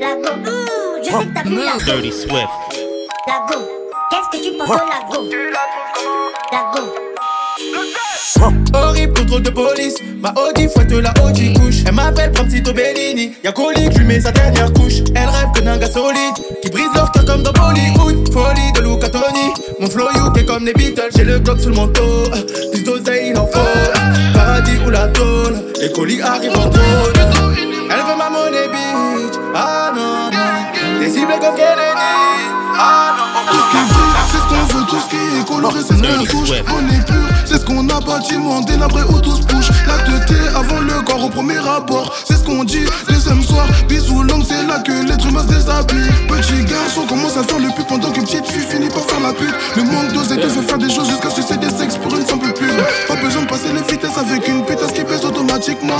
[0.00, 0.30] La go.
[0.50, 1.84] Ouh, je sais que t'as vu la go.
[1.84, 2.48] Dirty Swift.
[3.26, 3.60] La go.
[4.10, 5.28] Qu'est-ce que tu penses de la go?
[6.52, 6.91] La go
[10.20, 11.82] ma Audi fouette la Audi couche.
[11.86, 15.00] Elle m'appelle Bramsito Bellini, y'a colique, lui mets sa dernière couche.
[15.14, 18.32] Elle rêve que d'un gars solide, qui brise leur cœur comme dans Bollywood.
[18.32, 21.10] Folie de Luca Tony, mon flow you est comme les Beatles.
[21.16, 22.24] J'ai le bloc sous le manteau,
[22.72, 23.60] plus d'oseille il en faut.
[24.32, 27.12] Paradis ou la tôle, les colis arrivent en trône.
[27.90, 30.98] Elle veut ma monnaie bitch, ah non non.
[31.00, 31.91] Des cibles comme Kennedy,
[35.70, 36.50] c'est ce qu'on touche.
[36.68, 39.68] On est pur, c'est ce qu'on a bâtiment, délabré où tous bouche.
[39.86, 42.84] La tête avant le corps au premier abord, c'est ce qu'on dit.
[43.08, 46.10] Deuxième soir, bisous l'homme, c'est là que l'être humain se déshabille.
[46.28, 49.32] Petit garçon commence à faire le pute pendant que petite fille finit par faire la
[49.32, 49.54] pute?
[49.76, 52.26] Le manque d'ose et te fait faire des choses jusqu'à sucer des sexes pour une
[52.26, 53.08] simple pute.
[53.08, 55.98] Pas besoin de passer les vitesses avec une pétasse qui pèse automatiquement.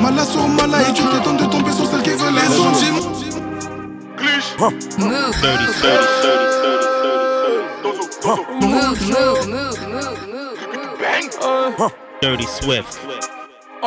[0.00, 3.22] Mala sur mala et tu t'étends de tomber sur celle qui veut les centimes.
[4.58, 4.70] Huh.
[4.98, 5.32] Move.
[5.32, 6.51] 30, 30, 30.
[12.22, 13.00] Dirty Swift.
[13.84, 13.86] Eh,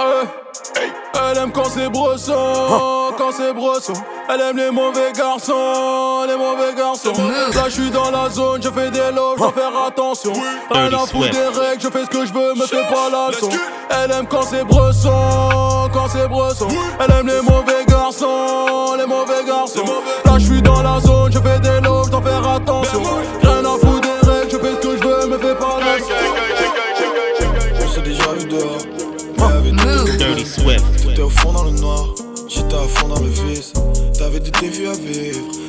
[0.75, 0.91] eh,
[1.31, 3.13] elle aime quand c'est brosson, huh.
[3.17, 3.93] quand c'est brosson.
[4.27, 7.13] Elle aime les mauvais garçons, les mauvais garçons.
[7.53, 10.33] Là, je suis dans la zone, je fais des lobes, je faire attention.
[10.69, 13.29] Rien à foutre des règles, je fais ce que je veux, me fais pas la
[13.29, 13.49] leçon.
[13.89, 16.67] Elle aime quand c'est bresson, quand c'est bresson.
[16.99, 19.85] Elle aime les mauvais garçons, les mauvais garçons.
[20.25, 23.01] Là, je suis dans la zone, je fais des lobes, je faire attention.
[23.41, 24.04] Rien à foutre
[34.45, 35.64] T'avais des défis à vivre,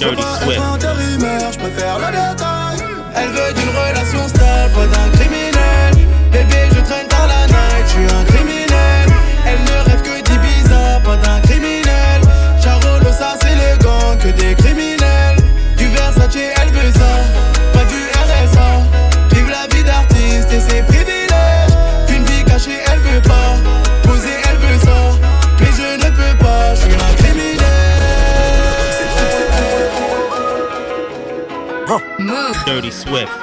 [0.00, 0.52] Dirty pas Swift.
[0.52, 2.78] être intérimaire, je préfère le détail.
[3.14, 4.90] Elle veut d'une relation stable,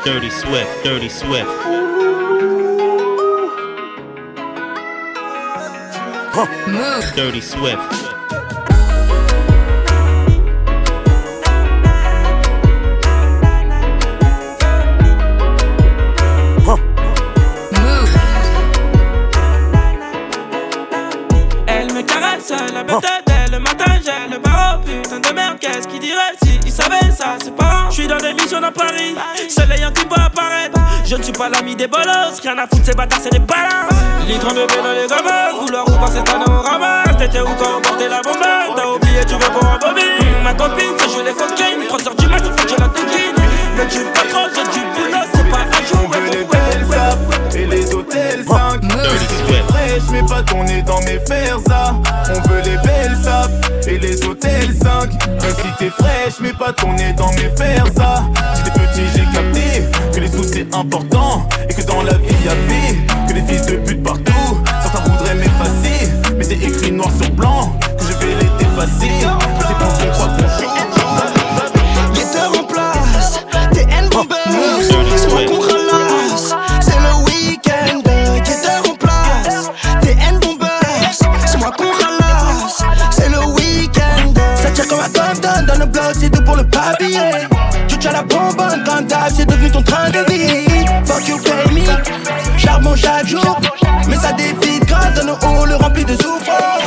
[0.08, 0.86] Dirty Swift.
[0.86, 1.50] Dirty Swift.
[6.70, 7.04] Move.
[7.14, 8.17] Dirty Swift.
[31.38, 33.94] Pas l'ami des bolos, rien à foutre, ces bâtards c'est des balances
[34.28, 38.10] Litre de bébé dans les gamins, vouloir ta au ramasse T'étais où quand on portait
[38.10, 38.42] la bombe,
[38.76, 40.02] t'as oublié, tu veux pour un bobby
[40.44, 43.36] Ma copine, c'est jouer les cocaïnes, 3 heures du mat, faut que je la tequine
[43.78, 46.88] Mais tu pas trop, j'ai du boulot, c'est pas un jour, On veut les belles
[46.90, 49.72] sapes et les hôtels 5 Swift.
[49.72, 51.96] fraîche mais pas ton nez dans mes fers ça.
[52.30, 53.52] On veut les belles sapes
[53.88, 57.86] et les hôtels 5 Même si t'es fraîche mais pas ton nez dans mes fers
[57.96, 58.24] ça
[60.80, 62.87] important Et que dans la vie y'a vie Que les
[85.68, 87.20] dans le bloc, c'est tout pour le papier.
[88.00, 90.86] Tu as la bombe, un grand c'est devenu ton train de vie.
[91.06, 92.58] Fuck you, pay me.
[92.58, 93.60] Charbon chaque jour,
[94.08, 96.84] mais ça dépite grâce dans nos hauts, le rempli de souffrance.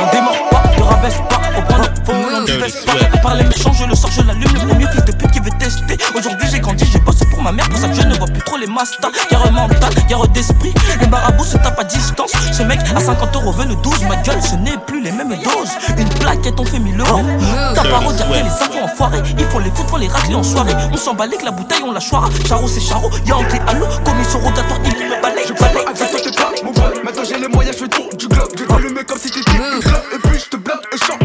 [0.51, 3.17] Pas on rabaisse pas, on prend le faux, on ne pas.
[3.21, 5.51] Par les méchants, je le sors, je l'allume, le premier fils de pute qui veut
[5.59, 5.97] tester.
[6.17, 8.41] Aujourd'hui, j'ai grandi, j'ai bossé pour ma mère, pour ça que je ne vois plus
[8.41, 9.09] trop les mastas.
[9.29, 10.73] Guerre mentale, guerre d'esprit.
[10.99, 12.31] Les marabouts se tapent à distance.
[12.51, 15.35] Ce mec à 50 euros veut le 12, ma gueule, ce n'est plus les mêmes
[15.43, 15.71] doses.
[15.97, 17.21] Une plaquette, on fait 1000 euros.
[17.75, 19.21] T'as pas regardé les enfants enfoirés.
[19.37, 20.73] Il faut les foutre, faut les racler en soirée.
[20.91, 22.29] On s'emballait que la bouteille, on la choira.
[22.47, 23.87] Charo, c'est Charo, y'a un clé à l'eau.
[24.03, 25.85] Commission rotatoire, il me balaye, je balaye.
[27.23, 28.49] J'ai les moyens, je fais tout du globe.
[28.57, 30.01] Je le mec comme si t'étais une club.
[30.15, 31.20] Et puis je te blague et chante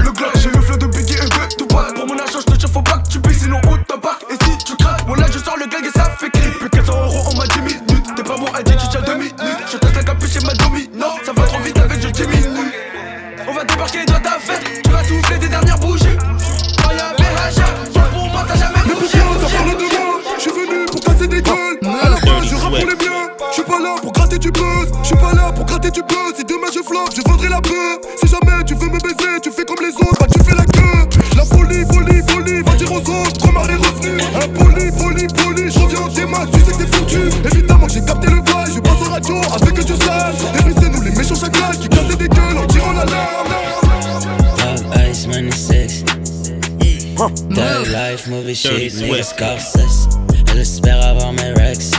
[48.57, 50.09] shit, nigga Scorsese.
[50.51, 51.91] Elle espère avoir mes rex.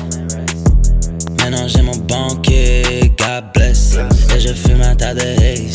[1.39, 3.97] Maintenant j'ai mon banquier, God bless.
[4.36, 5.74] Et je fume un tas de haze.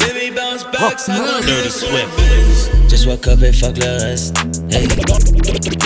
[0.00, 1.14] Baby bounce back, ça
[1.46, 2.90] Dirty Swift.
[2.90, 4.36] Just woke up et fuck le reste.
[4.70, 4.88] Hey,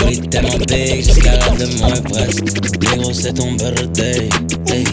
[0.05, 2.41] oui, tellement big jusqu'à la de mon Everest.
[2.81, 4.29] Négro, c'est ton birthday.
[4.67, 4.85] Hey,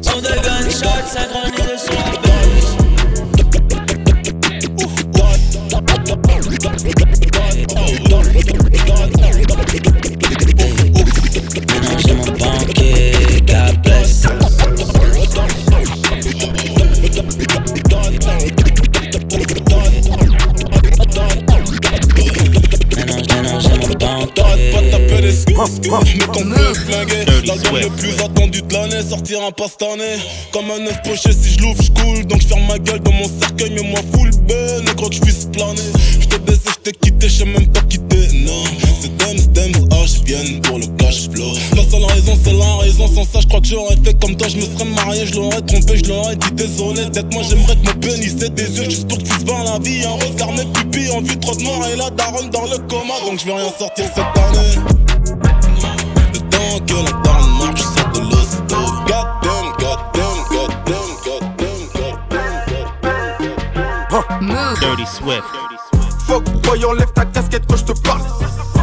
[0.00, 2.23] son de gunshots synchronisés sur la
[27.72, 30.16] Le plus attendu de l'année sortira pas cette année.
[30.52, 32.24] Comme un œuf poché, si je l'ouvre, je coule.
[32.26, 34.84] Donc je ferme ma gueule dans mon cercueil, mais moi full ben.
[34.86, 35.82] Et quand je puisse planer,
[36.20, 38.28] je t'ai baisé, je t'ai quitté, je sais même pas quitter.
[38.34, 38.64] Non,
[39.00, 41.52] c'est Dems, Dems, H, viennent pour le cash flow.
[41.76, 43.08] La seule raison, c'est la raison.
[43.08, 44.48] Sans ça, je crois que j'aurais fait comme toi.
[44.48, 47.02] Je me serais marié, je l'aurais trompé, je l'aurais dit désolé.
[47.06, 49.78] Peut-être moi, j'aimerais que mon pénis ait des yeux juste pour que tu se la
[49.78, 50.04] vie.
[50.04, 53.14] Un regard, mes pupilles, en vue trop de mort et la daronne dans le coma.
[53.26, 54.78] Donc je vais rien sortir cette année.
[56.88, 57.12] Que la
[65.04, 65.44] Dirty Swift.
[66.26, 68.22] Fuck, boy, enlève ta casquette quand je te parle.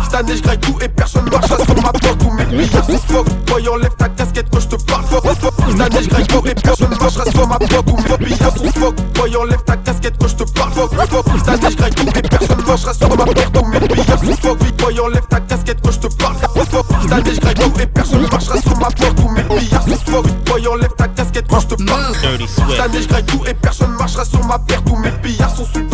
[0.03, 2.86] Cette année, je tout et personne marchera sur ma porte ou mes milliards.
[2.86, 5.05] Fuck, boy, enlève ta casquette quand je te parle.
[5.05, 8.26] Fuck, fuck, cette année, je graille tout et personne marchera sur ma porte ou mes
[8.26, 8.53] milliards.
[8.53, 10.74] Fuck, boy, enlève ta casquette quand je te parle.
[10.74, 13.80] Fuck, fuck, cette année, je graille tout et personne marchera sur ma porte ou mes
[13.80, 14.19] milliards.
[14.41, 16.36] Fuck, boy, enlève ta casquette quand je te parle.
[16.36, 19.43] Fuck, fuck, cette année, je graille tout et personne marchera sur ma porte ou mes
[19.43, 19.88] milliards.
[20.05, 22.13] Fuck, boy, enlève ta casquette quand je te parle.
[22.69, 24.84] Cette année, je tout et personne marchera sur ma paire.
[24.84, 25.86] Tous mes pillards sont sous le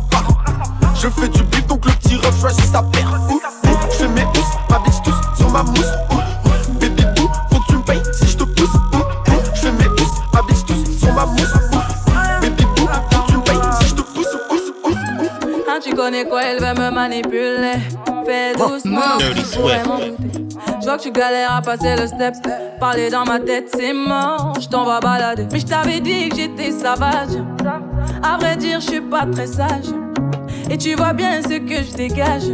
[0.00, 0.44] part.
[0.94, 3.18] Je fais du bif donc le petit ref choisit sa paire.
[3.90, 5.92] Je fais mes pouces, ma bitch tous sur ma mousse.
[6.10, 8.70] Ouh, Baby boo, faut que tu me payes si je te pousse.
[9.54, 9.88] Je fais mes
[10.32, 11.54] ma bitch tous sur ma mousse.
[11.72, 14.34] Ouh, Baby boo, faut que tu me payes si je te pousse.
[14.50, 15.64] Ouh, ouh, ouh.
[15.68, 17.80] Ah, tu connais quoi, elle veut me manipuler.
[18.24, 19.18] Fais doucement,
[19.54, 20.42] pourrais m'en douter.
[20.80, 22.34] Je vois que tu galères à passer le step.
[22.78, 24.52] Parler dans ma tête, c'est mort.
[24.60, 25.46] Je t'en vais balader.
[25.50, 27.38] Mais je t'avais dit que j'étais sauvage.
[28.22, 29.86] À vrai dire, je suis pas très sage.
[30.70, 32.44] Et tu vois bien ce que je dégage.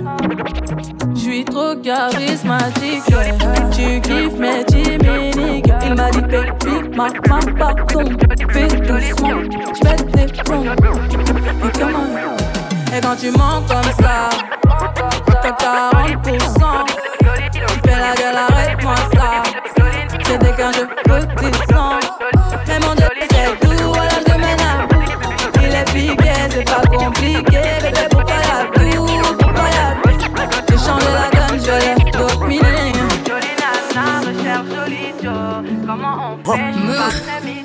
[1.15, 3.05] Je suis trop charismatique.
[3.73, 5.71] Tu kiffes mes timiniques.
[5.87, 8.11] Il m'a dit, baby, ma, ma, pardon.
[8.51, 9.43] Fais doucement,
[9.75, 10.65] je pète des plombs.
[10.65, 12.07] Et comment?
[12.97, 14.31] Et quand tu mens comme ça,
[15.43, 16.29] t'as 40%.
[17.53, 19.43] Tu fais la gueule, arrête-moi ça.
[20.25, 21.27] C'était quand je peux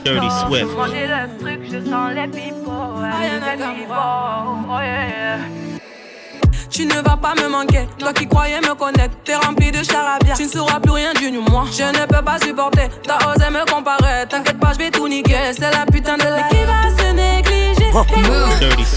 [0.04, 0.28] Dirty
[6.70, 10.34] Tu ne vas pas me manquer, toi qui croyais me connaître, t'es rempli de charabia,
[10.36, 11.66] tu ne sauras plus rien du moi.
[11.72, 15.54] Je ne peux pas supporter, t'as osé me comparer, t'inquiète pas, je vais tout niquer,
[15.54, 17.92] c'est la putain de la qui va se négliger.
[17.94, 18.24] Eh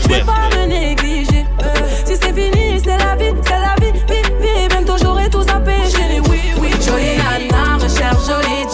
[0.02, 1.44] je vais me négliger.
[1.62, 1.66] Euh,
[2.06, 4.68] si c'est fini, c'est la vie, c'est la vie, vie, vie.
[4.70, 8.65] Bientôt j'aurai tout à Chérie, oui, oui, jolie nana, recherche jolie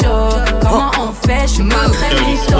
[1.27, 2.59] fait, je suis pas très mytho.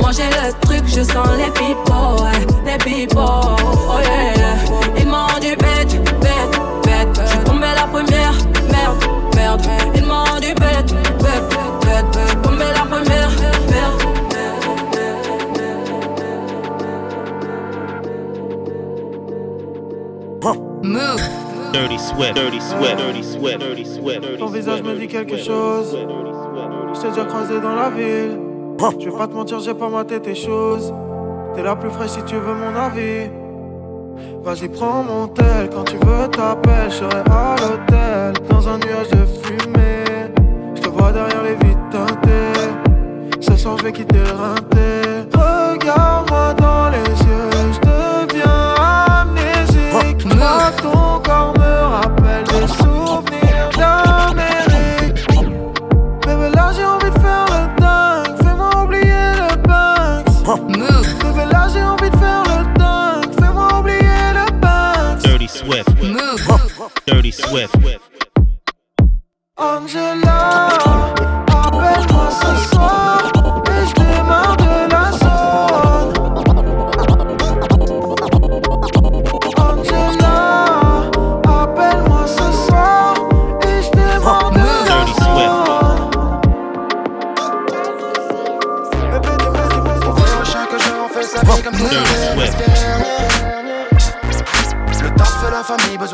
[0.00, 2.24] Manger le truc, je sens les pipos,
[2.64, 3.20] les pipos.
[3.20, 4.54] Oh yeah,
[4.98, 7.20] ils m'ont rendu bête, bête, bête.
[7.24, 8.34] Je suis tombé la première,
[8.70, 9.04] merde,
[9.34, 9.62] merde.
[9.94, 10.92] Ils m'ont rendu bête,
[11.22, 12.42] bête, bête, bête.
[12.42, 13.30] Tombé la première,
[13.70, 14.02] merde.
[20.84, 21.22] Move.
[21.72, 24.38] Dirty sweat, dirty sweat, dirty sweat, dirty sweat.
[24.38, 25.96] Ton visage me dit quelque chose.
[26.94, 28.38] Je t'ai déjà croisé dans la ville.
[28.98, 30.92] Je vais pas te mentir, j'ai pas maté tes choses.
[31.54, 33.30] T'es la plus fraîche si tu veux mon avis.
[34.42, 35.70] Vas-y, prends mon tel.
[35.72, 36.90] Quand tu veux, t'appelles.
[36.90, 38.34] Je serai à l'hôtel.
[38.48, 40.32] Dans un nuage de fumée.
[40.74, 43.40] Je te vois derrière les vitres teintées.
[43.40, 45.28] Ce soir, je vais quitter rinté.
[45.32, 47.21] Regarde-moi dans les
[67.04, 67.74] Dirty Swift.
[69.58, 70.78] Angela,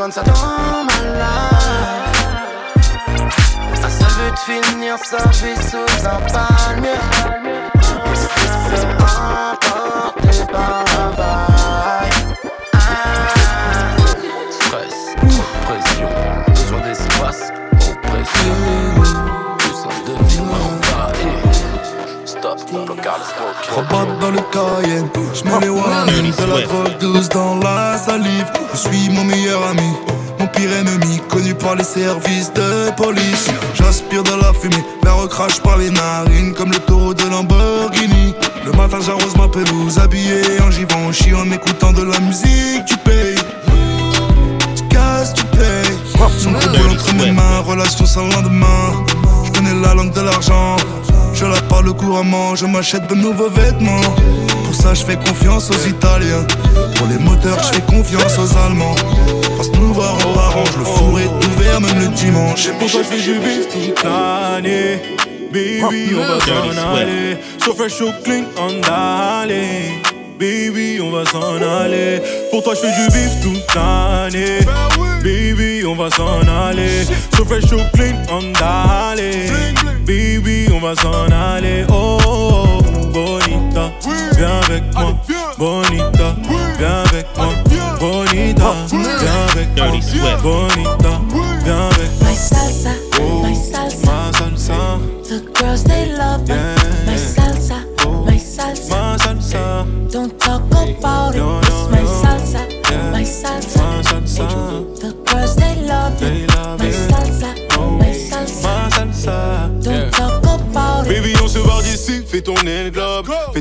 [0.09, 2.29] de ça dans ma life.
[3.85, 7.01] Un seul but finir sa vie sous un palmier.
[8.15, 8.29] Se
[9.57, 10.88] emporter par
[22.69, 22.89] smoke.
[23.75, 28.51] Rabatte dans le Cayenne, j'mets les warnings De la drogue douce dans la salive.
[28.73, 29.93] Je suis mon meilleur ami,
[30.39, 33.49] mon pire ennemi Connu par les services de police.
[33.75, 38.35] J'aspire de la fumée, la recrache par les narines Comme le taureau de Lamborghini.
[38.67, 43.39] Le matin j'arrose ma pelouse, habillé en Givenchy En écoutant de la musique, tu payes.
[44.77, 45.99] Tu casses, tu payes.
[46.39, 49.05] Son boule entre mes mains, relation sans lendemain
[49.69, 50.77] connais la langue de l'argent
[51.35, 54.01] je la parle couramment, je m'achète de nouveaux vêtements.
[54.65, 56.45] Pour ça, je fais confiance aux Italiens.
[56.97, 58.97] Pour les moteurs, je fais confiance aux Allemands.
[59.57, 62.69] Parce que nous voir en arrange, le four est ouvert même le dimanche.
[62.81, 65.01] Pour toi, je fais du bif toute l'année.
[65.53, 67.37] Baby, on va s'en aller.
[67.65, 70.03] So fresh, so clean, on d'aller.
[70.41, 72.21] Baby, on va s'en aller.
[72.51, 74.59] Pour toi, je fais du bif toute l'année.
[75.23, 75.48] Baby,
[75.89, 77.05] on va s'en aller.
[77.37, 79.51] So fresh, so clean, on d'aller.
[80.05, 81.85] Baby, on va s'en aller.
[81.89, 83.91] Oh, oh, oh, bonita,
[84.37, 85.15] viens avec moi.
[85.59, 86.35] Bonita,
[86.79, 87.49] viens avec moi.
[87.99, 90.37] Bonita, viens avec moi.
[90.43, 91.21] Bonita,
[91.65, 92.29] viens avec moi.
[92.29, 94.07] My salsa, Oh, my salsa.
[94.07, 94.99] ma salsa.
[95.25, 96.43] The girls they love.
[96.49, 96.75] Yeah.
[97.07, 97.83] My salsa,
[98.27, 98.91] my salsa.
[98.97, 99.87] Ma salsa.
[100.13, 101.39] Don't talk about it.
[101.39, 102.23] No, It's my no.
[102.23, 102.61] salsa,
[102.91, 103.11] Yeah.
[103.13, 103.81] my salsa.
[103.83, 104.98] Ma salsa.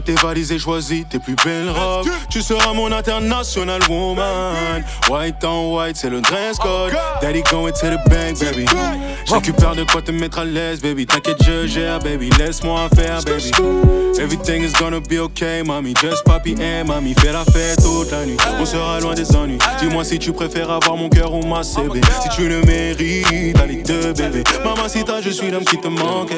[0.08, 2.08] Tes valises et choisis tes plus belles robes.
[2.30, 4.82] Tu seras mon international woman.
[5.10, 6.94] White on white, c'est le dress code.
[7.22, 8.66] Daddy going to the bank, baby.
[9.28, 11.06] Je récupère de quoi te mettre à l'aise, baby.
[11.06, 12.30] T'inquiète, je gère, baby.
[12.40, 13.52] Laisse-moi faire, baby.
[14.18, 15.94] Everything is gonna be okay, mami.
[16.02, 17.14] Just papi et mami.
[17.20, 18.38] Fais la fête toute la nuit.
[18.62, 19.60] On sera loin des ennuis.
[19.82, 22.00] Dis-moi si tu préfères avoir mon cœur ou ma CB.
[22.22, 24.44] Si tu le mérites, la ligue de bébé.
[24.64, 26.32] Mamacita, je suis l'homme qui te manque.